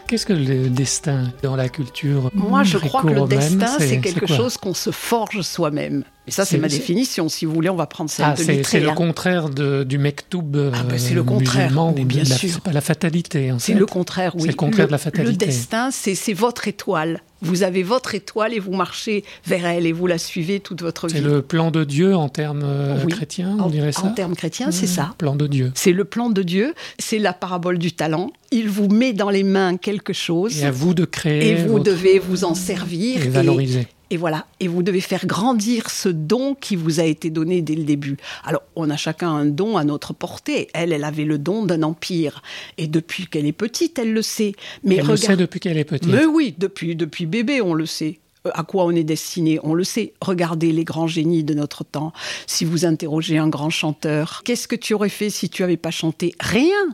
Qu'est-ce 0.06 0.26
que 0.26 0.32
le 0.34 0.68
destin 0.68 1.32
dans 1.42 1.56
la 1.56 1.68
culture 1.68 2.30
Moi, 2.34 2.62
je 2.62 2.78
crois 2.78 3.02
que 3.02 3.08
le 3.08 3.26
destin, 3.26 3.78
c'est 3.78 4.00
quelque 4.00 4.26
chose 4.26 4.56
qu'on 4.56 4.74
se 4.74 4.90
forge 4.90 5.40
soi-même. 5.40 6.04
Et 6.26 6.30
ça, 6.30 6.44
c'est 6.46 6.56
ma 6.56 6.68
définition. 6.68 7.28
Si 7.28 7.44
vous 7.44 7.52
voulez, 7.52 7.68
on 7.68 7.76
va 7.76 7.86
prendre 7.86 8.08
celle 8.08 8.24
Ah, 8.28 8.34
c'est 8.36 8.80
le 8.80 8.88
hein. 8.88 8.94
contraire 8.94 9.50
de, 9.50 9.84
du 9.84 9.98
mektoub 9.98 10.70
Ah, 10.72 10.82
ben, 10.88 10.98
c'est 10.98 11.12
euh, 11.12 11.16
le 11.16 11.22
contraire, 11.22 11.70
mais 11.94 12.04
bien 12.06 12.22
la- 12.22 12.34
sûr. 12.36 12.60
Pas 12.62 12.72
la 12.72 12.80
fatalité, 12.80 13.52
C'est 13.58 13.74
le 13.74 13.84
contraire, 13.84 14.34
oui. 14.34 14.42
C'est 14.42 14.48
le 14.48 14.54
contraire 14.54 14.86
de 14.86 14.92
la 14.92 14.98
fatalité. 14.98 15.32
Le 15.46 15.52
destin, 15.52 15.90
c'est 15.90 16.32
votre 16.32 16.66
étoile. 16.66 17.20
Vous 17.42 17.62
avez 17.62 17.82
votre 17.82 18.14
étoile 18.14 18.54
et 18.54 18.58
vous 18.58 18.72
marchez 18.72 19.22
vers 19.44 19.66
elle 19.66 19.84
et 19.84 19.92
vous 19.92 20.06
la 20.06 20.16
suivez 20.16 20.60
toute 20.60 20.80
votre 20.80 21.08
vie. 21.08 21.14
C'est 21.14 21.20
le 21.20 21.42
plan 21.42 21.70
de 21.70 21.84
Dieu 21.84 22.16
en 22.16 22.30
termes 22.30 22.62
euh, 22.64 22.96
Oui. 23.04 23.12
chrétiens, 23.12 23.58
En- 23.58 23.66
on 23.66 23.68
dirait 23.68 23.92
ça 23.92 24.04
En 24.04 24.12
termes 24.14 24.34
chrétiens, 24.34 24.70
c'est 24.70 24.86
Mmh, 24.86 24.88
ça. 24.88 25.14
Plan 25.18 25.36
de 25.36 25.46
Dieu. 25.46 25.70
C'est 25.74 25.92
le 25.92 26.06
plan 26.06 26.30
de 26.30 26.42
Dieu, 26.42 26.72
c'est 26.98 27.18
la 27.18 27.34
parabole 27.34 27.76
du 27.78 27.92
talent. 27.92 28.30
Il 28.50 28.70
vous 28.70 28.88
met 28.88 29.12
dans 29.12 29.28
les 29.28 29.42
mains 29.42 29.76
quelque 29.76 30.14
chose 30.14 30.58
Et 30.62 30.64
à 30.64 30.70
vous 30.70 30.94
de 30.94 31.04
créer 31.04 31.50
et 31.50 31.54
vous 31.56 31.72
votre- 31.72 31.84
devez 31.84 32.18
vous 32.18 32.44
en 32.44 32.54
servir. 32.54 33.22
et 33.22 33.28
valoriser. 33.28 33.80
Et 33.80 33.88
voilà, 34.16 34.46
et 34.60 34.68
vous 34.68 34.82
devez 34.82 35.00
faire 35.00 35.26
grandir 35.26 35.90
ce 35.90 36.08
don 36.08 36.54
qui 36.54 36.76
vous 36.76 37.00
a 37.00 37.04
été 37.04 37.30
donné 37.30 37.62
dès 37.62 37.74
le 37.74 37.84
début. 37.84 38.16
Alors, 38.44 38.62
on 38.76 38.90
a 38.90 38.96
chacun 38.96 39.30
un 39.30 39.44
don 39.46 39.76
à 39.76 39.84
notre 39.84 40.12
portée. 40.12 40.68
Elle, 40.74 40.92
elle 40.92 41.04
avait 41.04 41.24
le 41.24 41.38
don 41.38 41.64
d'un 41.64 41.82
empire. 41.82 42.42
Et 42.78 42.86
depuis 42.86 43.26
qu'elle 43.26 43.46
est 43.46 43.52
petite, 43.52 43.98
elle 43.98 44.12
le 44.12 44.22
sait. 44.22 44.52
Mais 44.82 44.96
Elle 44.96 45.06
le 45.06 45.16
sait 45.16 45.36
depuis 45.36 45.60
qu'elle 45.60 45.78
est 45.78 45.84
petite. 45.84 46.08
Mais 46.10 46.24
oui, 46.24 46.54
depuis, 46.58 46.96
depuis 46.96 47.26
bébé, 47.26 47.60
on 47.60 47.74
le 47.74 47.86
sait. 47.86 48.18
Euh, 48.46 48.50
À 48.54 48.62
quoi 48.62 48.84
on 48.84 48.90
est 48.90 49.04
destiné, 49.04 49.58
on 49.62 49.74
le 49.74 49.84
sait. 49.84 50.12
Regardez 50.20 50.72
les 50.72 50.84
grands 50.84 51.06
génies 51.06 51.44
de 51.44 51.54
notre 51.54 51.84
temps. 51.84 52.12
Si 52.46 52.64
vous 52.64 52.84
interrogez 52.84 53.38
un 53.38 53.48
grand 53.48 53.70
chanteur, 53.70 54.42
qu'est-ce 54.44 54.68
que 54.68 54.76
tu 54.76 54.94
aurais 54.94 55.08
fait 55.08 55.30
si 55.30 55.48
tu 55.48 55.62
avais 55.62 55.76
pas 55.78 55.90
chanté 55.90 56.34
Rien. 56.40 56.92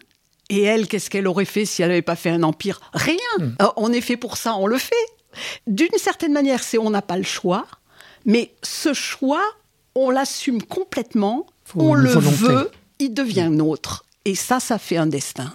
Et 0.49 0.63
elle, 0.63 0.89
qu'est-ce 0.89 1.11
qu'elle 1.11 1.29
aurait 1.29 1.45
fait 1.45 1.65
si 1.65 1.83
elle 1.83 1.89
n'avait 1.89 2.03
pas 2.03 2.17
fait 2.17 2.31
un 2.31 2.43
empire? 2.43 2.81
Rien. 2.93 3.17
Euh, 3.63 3.67
On 3.77 3.93
est 3.93 4.01
fait 4.01 4.17
pour 4.17 4.37
ça, 4.37 4.57
on 4.57 4.67
le 4.67 4.79
fait. 4.79 4.95
D'une 5.67 5.89
certaine 5.97 6.33
manière, 6.33 6.63
c'est 6.63 6.79
on 6.79 6.91
n'a 6.91 7.03
pas 7.03 7.17
le 7.17 7.23
choix, 7.23 7.67
mais 8.25 8.53
ce 8.63 8.93
choix, 8.93 9.43
on 9.95 10.11
l'assume 10.11 10.63
complètement, 10.63 11.47
Faut 11.65 11.81
on 11.81 11.95
le 11.95 12.09
volonté. 12.11 12.37
veut, 12.37 12.71
il 12.99 13.15
devient 13.15 13.49
nôtre. 13.51 14.05
Et 14.25 14.35
ça, 14.35 14.61
ça 14.61 14.79
fait 14.79 14.97
un 14.99 15.07
destin. 15.07 15.53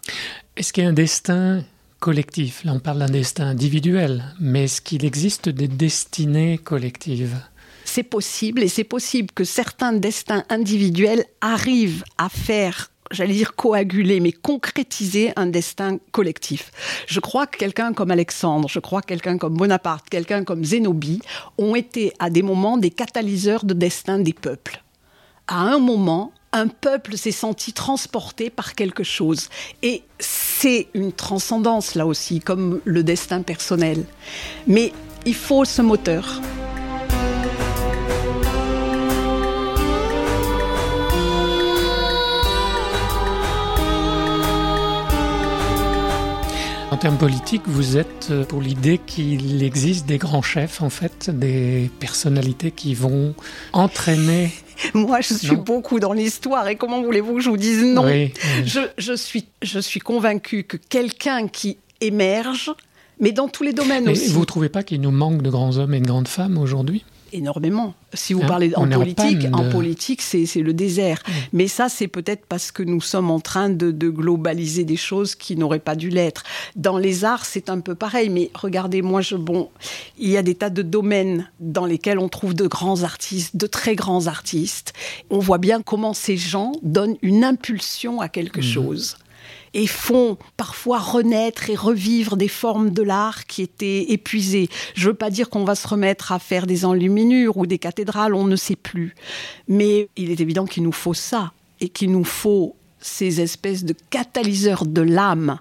Est-ce 0.57 0.73
qu'il 0.73 0.83
y 0.83 0.87
a 0.87 0.89
un 0.89 0.93
destin 0.93 1.63
collectif? 1.99 2.63
Là, 2.63 2.73
on 2.73 2.79
parle 2.79 2.99
d'un 2.99 3.05
destin 3.09 3.45
individuel, 3.47 4.23
mais 4.39 4.63
est-ce 4.65 4.81
qu'il 4.81 5.05
existe 5.05 5.49
des 5.49 5.67
destinées 5.67 6.57
collectives? 6.57 7.37
C'est 7.83 8.03
possible, 8.03 8.63
et 8.63 8.67
c'est 8.67 8.83
possible 8.83 9.29
que 9.33 9.43
certains 9.43 9.93
destins 9.93 10.43
individuels 10.49 11.23
arrivent 11.41 12.03
à 12.17 12.29
faire, 12.29 12.91
j'allais 13.11 13.33
dire 13.33 13.55
coaguler, 13.55 14.19
mais 14.19 14.31
concrétiser 14.31 15.31
un 15.35 15.45
destin 15.45 15.97
collectif. 16.11 16.71
Je 17.07 17.19
crois 17.19 17.47
que 17.47 17.57
quelqu'un 17.57 17.93
comme 17.93 18.11
Alexandre, 18.11 18.67
je 18.69 18.79
crois 18.79 19.01
que 19.01 19.07
quelqu'un 19.07 19.37
comme 19.37 19.55
Bonaparte, 19.55 20.09
quelqu'un 20.09 20.43
comme 20.43 20.63
Zénobie 20.63 21.21
ont 21.57 21.75
été 21.75 22.13
à 22.19 22.29
des 22.29 22.41
moments 22.41 22.77
des 22.77 22.91
catalyseurs 22.91 23.65
de 23.65 23.73
destin 23.73 24.19
des 24.19 24.33
peuples. 24.33 24.81
À 25.47 25.59
un 25.59 25.79
moment, 25.79 26.31
un 26.51 26.67
peuple 26.67 27.17
s'est 27.17 27.31
senti 27.31 27.73
transporté 27.73 28.49
par 28.49 28.75
quelque 28.75 29.03
chose. 29.03 29.49
Et 29.83 30.03
c'est 30.19 30.87
une 30.93 31.11
transcendance 31.11 31.95
là 31.95 32.07
aussi, 32.07 32.39
comme 32.39 32.79
le 32.85 33.03
destin 33.03 33.41
personnel. 33.41 34.05
Mais 34.65 34.93
il 35.25 35.35
faut 35.35 35.65
ce 35.65 35.81
moteur. 35.81 36.41
En 46.95 46.97
termes 46.97 47.17
politiques, 47.17 47.63
vous 47.65 47.97
êtes 47.97 48.29
euh, 48.31 48.45
pour 48.45 48.61
l'idée 48.61 49.01
qu'il 49.05 49.61
existe 49.63 50.05
des 50.05 50.17
grands 50.17 50.41
chefs, 50.41 50.81
en 50.81 50.89
fait, 50.89 51.29
des 51.29 51.91
personnalités 51.99 52.71
qui 52.71 52.93
vont 52.93 53.35
entraîner. 53.73 54.49
Moi, 54.93 55.19
je 55.19 55.33
suis 55.33 55.57
Non. 55.57 55.61
beaucoup 55.61 55.99
dans 55.99 56.13
l'histoire 56.13 56.69
et 56.69 56.77
comment 56.77 57.03
voulez-vous 57.03 57.35
que 57.35 57.41
je 57.41 57.49
vous 57.49 57.57
dise 57.57 57.83
non 57.83 58.05
Oui, 58.05 58.31
je, 58.63 58.79
je 58.97 59.11
suis, 59.11 59.45
je 59.61 59.77
suis 59.79 59.99
convaincue 59.99 60.63
que 60.63 60.77
quelqu'un 60.77 61.49
qui 61.49 61.75
émerge, 61.99 62.71
mais 63.19 63.33
dans 63.33 63.49
tous 63.49 63.63
les 63.63 63.73
domaines 63.73 64.05
mais 64.05 64.11
aussi, 64.11 64.29
vous 64.31 64.39
ne 64.39 64.45
trouvez 64.45 64.69
pas 64.69 64.83
qu'il 64.83 65.01
nous 65.01 65.11
manque 65.11 65.41
de 65.41 65.49
grands 65.49 65.75
hommes 65.75 65.93
et 65.95 65.99
de 65.99 66.07
grandes 66.07 66.29
femmes 66.29 66.57
aujourd'hui? 66.57 67.03
Énormément. 67.35 67.93
Si 68.13 68.33
vous 68.33 68.41
Hein, 68.45 68.47
parlez 68.47 68.73
en 68.75 68.87
politique, 68.87 69.47
en 69.51 69.69
politique, 69.69 70.21
c'est 70.21 70.45
le 70.55 70.73
désert. 70.73 71.21
Mais 71.53 71.67
ça, 71.67 71.89
c'est 71.89 72.07
peut-être 72.07 72.45
parce 72.45 72.71
que 72.71 72.83
nous 72.83 73.01
sommes 73.01 73.31
en 73.31 73.39
train 73.39 73.69
de, 73.69 73.91
de 73.91 74.09
globaliser 74.09 74.83
des 74.83 74.95
choses 74.95 75.35
qui 75.35 75.55
n'auraient 75.55 75.79
pas 75.79 75.95
dû 75.95 76.09
l'être. 76.09 76.43
Dans 76.75 76.97
les 76.97 77.25
arts, 77.25 77.45
c'est 77.45 77.69
un 77.69 77.79
peu 77.79 77.95
pareil. 77.95 78.29
Mais 78.29 78.51
regardez, 78.53 79.01
moi, 79.01 79.21
je, 79.21 79.35
bon, 79.35 79.69
il 80.17 80.29
y 80.29 80.37
a 80.37 80.43
des 80.43 80.55
tas 80.55 80.69
de 80.69 80.81
domaines 80.81 81.49
dans 81.59 81.85
lesquels 81.85 82.19
on 82.19 82.29
trouve 82.29 82.53
de 82.53 82.67
grands 82.67 83.03
artistes, 83.03 83.55
de 83.55 83.67
très 83.67 83.95
grands 83.95 84.27
artistes. 84.27 84.93
On 85.29 85.39
voit 85.39 85.57
bien 85.57 85.81
comment 85.81 86.13
ces 86.13 86.37
gens 86.37 86.71
donnent 86.83 87.17
une 87.21 87.43
impulsion 87.43 88.21
à 88.21 88.29
quelque 88.29 88.61
chose. 88.61 89.17
Et 89.75 89.87
font 89.87 90.37
parfois 90.55 90.99
renaître 90.99 91.69
et 91.69 91.75
revivre 91.75 92.37
des 92.37 92.47
formes 92.47 92.89
de 92.91 93.03
l'art 93.03 93.45
qui 93.45 93.61
étaient 93.61 94.05
épuisées. 94.11 94.69
Je 94.95 95.09
veux 95.09 95.13
pas 95.13 95.29
dire 95.29 95.49
qu'on 95.49 95.65
va 95.65 95.75
se 95.75 95.87
remettre 95.87 96.31
à 96.31 96.39
faire 96.39 96.65
des 96.65 96.85
enluminures 96.85 97.57
ou 97.57 97.67
des 97.67 97.77
cathédrales, 97.77 98.33
on 98.33 98.45
ne 98.45 98.55
sait 98.55 98.77
plus. 98.77 99.13
Mais 99.67 100.07
il 100.15 100.31
est 100.31 100.39
évident 100.39 100.65
qu'il 100.65 100.83
nous 100.83 100.93
faut 100.93 101.13
ça 101.13 101.51
et 101.81 101.89
qu'il 101.89 102.11
nous 102.11 102.23
faut 102.23 102.75
ces 103.01 103.41
espèces 103.41 103.83
de 103.83 103.93
catalyseurs 104.09 104.85
de 104.85 105.01
l'âme, 105.01 105.59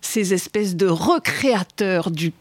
ces 0.00 0.34
espèces 0.34 0.74
de 0.74 0.86
recréateurs 0.86 2.10
du 2.10 2.32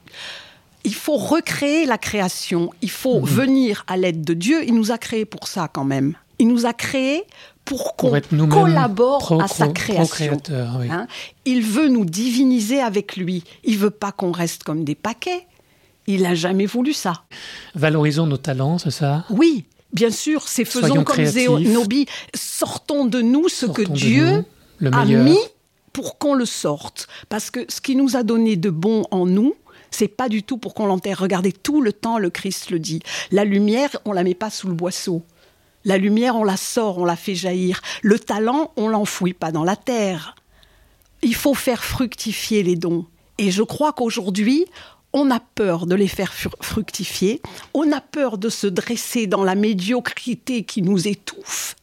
il 0.86 0.94
faut 0.96 1.16
recréer 1.16 1.86
la 1.86 1.98
création. 1.98 2.72
Il 2.82 2.90
faut 2.90 3.22
Mhm. 3.22 3.26
venir 3.26 3.84
à 3.88 3.96
l'aide 3.96 4.26
de 4.26 4.34
Dieu. 4.34 4.66
Il 4.66 4.74
nous 4.74 4.92
a 4.92 4.98
créés 4.98 5.24
pour 5.24 5.48
ça 5.48 5.70
quand 5.72 5.86
même. 5.86 6.16
Il 6.40 6.50
nous 6.50 6.66
a 6.66 6.74
créés 6.74 7.24
pour 7.66 7.96
qu'on 7.96 8.12
collabore 8.50 9.42
à 9.42 9.48
sa 9.48 9.68
création. 9.68 10.38
oui. 10.80 10.88
Hein 10.90 11.08
il 11.46 11.64
veut 11.64 11.88
nous 11.88 12.06
diviniser 12.06 12.82
avec 12.82 13.16
lui. 13.16 13.44
Il 13.64 13.78
veut 13.78 13.90
pas 13.90 14.12
qu'on 14.12 14.32
reste 14.32 14.64
comme 14.64 14.84
des 14.84 14.96
paquets. 14.96 15.48
Il 16.08 16.24
n'a 16.24 16.36
jamais 16.36 16.66
voulu 16.66 16.94
ça. 16.94 17.24
Valorisons 17.76 18.28
nos 18.28 18.38
talents, 18.38 18.78
c'est 18.78 18.92
ça? 18.92 19.24
Oui, 19.30 19.66
bien 19.94 20.10
sûr, 20.10 20.48
c'est 20.48 20.66
faisons 20.66 20.88
Soyons 20.88 21.04
comme. 21.04 21.24
Zénobi. 21.24 22.06
Sortons 22.36 23.06
de 23.06 23.22
nous 23.22 23.48
ce 23.48 23.66
que 23.66 23.84
Sortons 23.84 23.94
Dieu 23.94 24.46
nous 24.82 24.92
a 24.94 25.06
mis 25.06 25.40
pour 25.94 26.18
qu'on 26.18 26.34
le 26.34 26.46
sorte. 26.46 27.08
Parce 27.30 27.50
que 27.50 27.66
ce 27.70 27.80
qui 27.80 27.96
nous 27.96 28.18
a 28.18 28.24
donné 28.24 28.58
de 28.58 28.70
bon 28.70 29.06
en 29.12 29.26
nous, 29.26 29.56
c'est 29.92 30.08
pas 30.08 30.28
du 30.28 30.44
tout 30.44 30.58
pour 30.58 30.74
qu'on 30.74 30.88
l'enterre. 30.88 31.20
Regardez, 31.20 31.54
tout 31.54 31.82
le 31.82 31.94
temps, 31.94 32.18
le 32.18 32.30
Christ 32.30 32.72
le 32.72 32.80
dit. 32.80 33.02
La 33.32 33.46
lumière, 33.46 33.90
on 34.06 34.12
la 34.12 34.24
met 34.24 34.34
pas 34.34 34.50
sous 34.50 34.68
le 34.68 34.74
boisseau. 34.74 35.24
La 35.86 35.98
lumière, 35.98 36.36
on 36.36 36.44
la 36.44 36.58
sort, 36.58 36.98
on 36.98 37.06
la 37.06 37.16
fait 37.16 37.36
jaillir. 37.36 37.82
Le 38.02 38.18
talent, 38.20 38.72
on 38.78 38.88
l'enfouit 38.88 39.34
pas 39.34 39.52
dans 39.52 39.64
la 39.64 39.76
terre. 39.76 40.36
Il 41.22 41.36
faut 41.36 41.54
faire 41.54 41.84
fructifier 41.84 42.64
les 42.64 42.76
dons. 42.76 43.06
Et 43.38 43.52
je 43.52 43.64
crois 43.64 43.94
qu'aujourd'hui, 43.94 44.66
on 45.14 45.30
a 45.30 45.40
peur 45.40 45.86
de 45.86 45.96
les 45.96 46.08
faire 46.08 46.34
fru- 46.34 46.50
fructifier, 46.62 47.42
on 47.74 47.92
a 47.92 48.02
peur 48.02 48.38
de 48.38 48.50
se 48.50 48.68
dresser 48.68 49.28
dans 49.28 49.44
la 49.44 49.56
médiocrité 49.56 50.64
qui 50.64 50.82
nous 50.82 51.08
étouffe, 51.08 51.76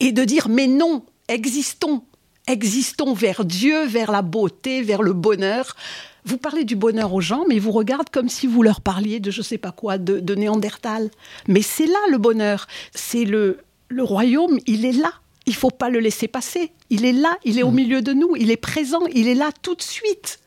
et 0.00 0.12
de 0.12 0.24
dire 0.24 0.48
mais 0.48 0.66
non, 0.66 1.04
existons, 1.28 2.04
existons 2.46 3.14
vers 3.14 3.44
Dieu, 3.44 3.86
vers 3.86 4.12
la 4.12 4.22
beauté, 4.22 4.82
vers 4.82 5.02
le 5.02 5.14
bonheur. 5.14 5.76
Vous 6.24 6.38
parlez 6.38 6.64
du 6.64 6.74
bonheur 6.74 7.12
aux 7.12 7.20
gens, 7.20 7.44
mais 7.48 7.56
ils 7.56 7.60
vous 7.60 7.72
regardent 7.72 8.08
comme 8.08 8.28
si 8.28 8.46
vous 8.46 8.62
leur 8.62 8.80
parliez 8.80 9.20
de 9.20 9.30
je 9.30 9.42
sais 9.42 9.58
pas 9.58 9.72
quoi, 9.72 9.98
de, 9.98 10.20
de 10.20 10.34
Néandertal. 10.34 11.10
Mais 11.48 11.60
c'est 11.60 11.86
là 11.86 11.98
le 12.10 12.18
bonheur, 12.18 12.66
c'est 12.94 13.24
le, 13.24 13.58
le 13.88 14.02
royaume, 14.02 14.58
il 14.66 14.84
est 14.84 14.92
là. 14.92 15.12
Il 15.46 15.54
faut 15.54 15.70
pas 15.70 15.90
le 15.90 16.00
laisser 16.00 16.26
passer. 16.26 16.72
Il 16.88 17.04
est 17.04 17.12
là, 17.12 17.36
il 17.44 17.58
est 17.58 17.62
au 17.62 17.70
milieu 17.70 18.00
de 18.00 18.14
nous, 18.14 18.34
il 18.36 18.50
est 18.50 18.56
présent, 18.56 19.02
il 19.12 19.28
est 19.28 19.34
là 19.34 19.50
tout 19.62 19.74
de 19.74 19.82
suite. 19.82 20.40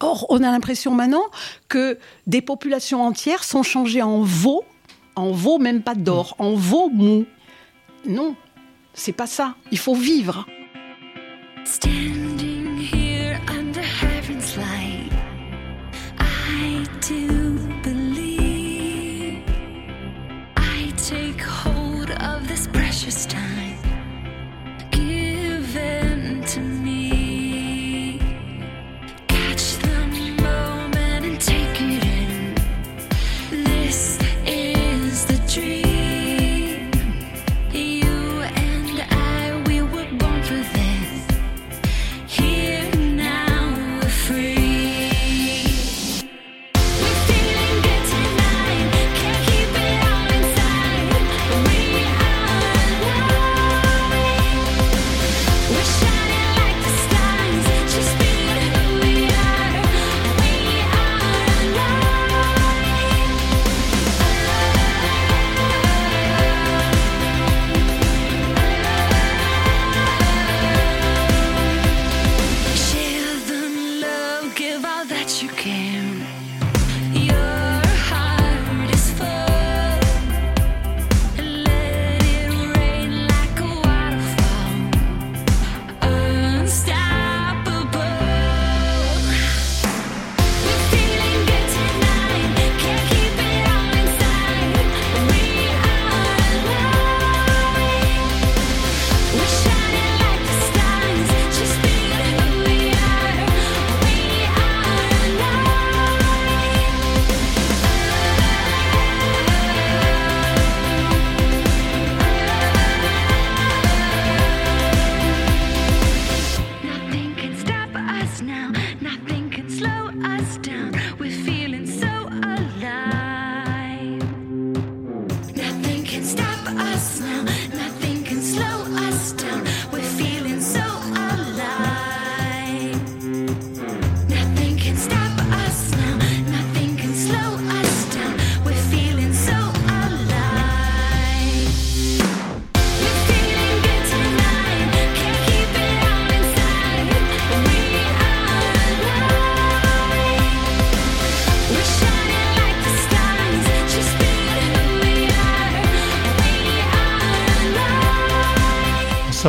Or, 0.00 0.26
on 0.28 0.38
a 0.42 0.50
l'impression 0.50 0.94
maintenant 0.94 1.24
que 1.68 1.96
des 2.26 2.42
populations 2.42 3.02
entières 3.02 3.44
sont 3.44 3.62
changées 3.62 4.02
en 4.02 4.20
veaux, 4.20 4.64
en 5.16 5.32
veaux 5.32 5.58
même 5.58 5.82
pas 5.82 5.94
d'or, 5.94 6.34
en 6.38 6.54
veaux 6.54 6.90
mous. 6.90 7.24
Non, 8.04 8.34
c'est 8.94 9.12
pas 9.12 9.28
ça. 9.28 9.54
Il 9.70 9.78
faut 9.78 9.94
vivre. 9.94 10.44
Standing 11.64 12.51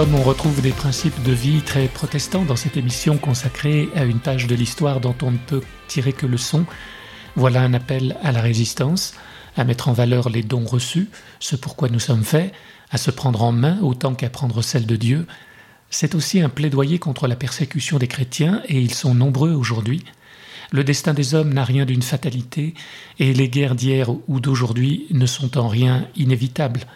somme, 0.03 0.15
on 0.15 0.23
retrouve 0.23 0.61
des 0.61 0.71
principes 0.71 1.23
de 1.23 1.31
vie 1.31 1.61
très 1.61 1.87
protestants 1.87 2.43
dans 2.43 2.57
cette 2.57 2.75
émission 2.75 3.17
consacrée 3.17 3.87
à 3.95 4.03
une 4.03 4.19
page 4.19 4.47
de 4.47 4.55
l'histoire 4.55 4.99
dont 4.99 5.15
on 5.21 5.31
ne 5.31 5.37
peut 5.37 5.61
tirer 5.87 6.11
que 6.11 6.25
leçon. 6.25 6.65
Voilà 7.37 7.61
un 7.61 7.73
appel 7.73 8.17
à 8.21 8.33
la 8.33 8.41
résistance, 8.41 9.13
à 9.55 9.63
mettre 9.63 9.87
en 9.87 9.93
valeur 9.93 10.29
les 10.29 10.43
dons 10.43 10.65
reçus, 10.65 11.07
ce 11.39 11.55
pourquoi 11.55 11.87
nous 11.87 12.01
sommes 12.01 12.25
faits, 12.25 12.51
à 12.91 12.97
se 12.97 13.11
prendre 13.11 13.43
en 13.43 13.53
main 13.53 13.79
autant 13.81 14.13
qu'à 14.13 14.29
prendre 14.29 14.61
celle 14.61 14.85
de 14.85 14.97
Dieu. 14.97 15.25
C'est 15.89 16.15
aussi 16.15 16.41
un 16.41 16.49
plaidoyer 16.49 16.99
contre 16.99 17.27
la 17.27 17.37
persécution 17.37 17.97
des 17.97 18.09
chrétiens, 18.09 18.61
et 18.67 18.81
ils 18.81 18.93
sont 18.93 19.15
nombreux 19.15 19.53
aujourd'hui. 19.53 20.03
Le 20.71 20.83
destin 20.83 21.13
des 21.13 21.33
hommes 21.33 21.53
n'a 21.53 21.63
rien 21.63 21.85
d'une 21.85 22.01
fatalité, 22.01 22.73
et 23.19 23.33
les 23.33 23.47
guerres 23.47 23.75
d'hier 23.75 24.09
ou 24.27 24.41
d'aujourd'hui 24.41 25.05
ne 25.11 25.27
sont 25.27 25.57
en 25.57 25.69
rien 25.69 26.07
inévitables. 26.17 26.87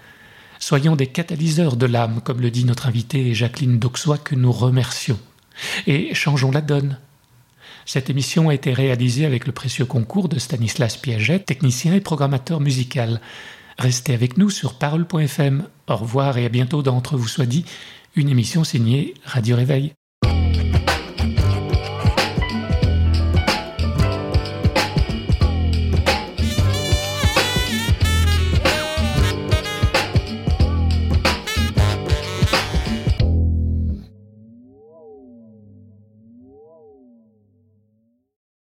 Soyons 0.60 0.96
des 0.96 1.08
catalyseurs 1.08 1.76
de 1.76 1.86
l'âme, 1.86 2.22
comme 2.24 2.41
le 2.41 2.52
dit 2.52 2.65
notre 2.65 2.88
invitée 2.88 3.34
Jacqueline 3.34 3.80
Dauxois, 3.80 4.17
que 4.17 4.36
nous 4.36 4.52
remercions. 4.52 5.20
Et 5.86 6.13
changeons 6.13 6.52
la 6.52 6.62
donne. 6.62 6.98
Cette 7.86 8.10
émission 8.10 8.50
a 8.50 8.54
été 8.54 8.74
réalisée 8.74 9.26
avec 9.26 9.48
le 9.48 9.54
précieux 9.54 9.86
concours 9.86 10.30
de 10.30 10.39
Stanislas 10.39 10.98
Piaget, 10.98 11.39
technicien 11.39 11.93
et 11.93 12.02
programmateur 12.02 12.60
musical. 12.60 13.22
Restez 13.78 14.13
avec 14.13 14.38
nous 14.38 14.50
sur 14.50 14.74
parole.fm. 14.74 15.67
Au 15.88 15.96
revoir 15.96 16.38
et 16.38 16.46
à 16.46 16.50
bientôt 16.50 16.82
d'entre 16.82 17.15
vous 17.15 17.28
soit 17.28 17.46
dit, 17.46 17.63
une 18.15 18.30
émission 18.30 18.63
signée 18.63 19.13
Radio 19.24 19.56
Réveil. 19.56 19.96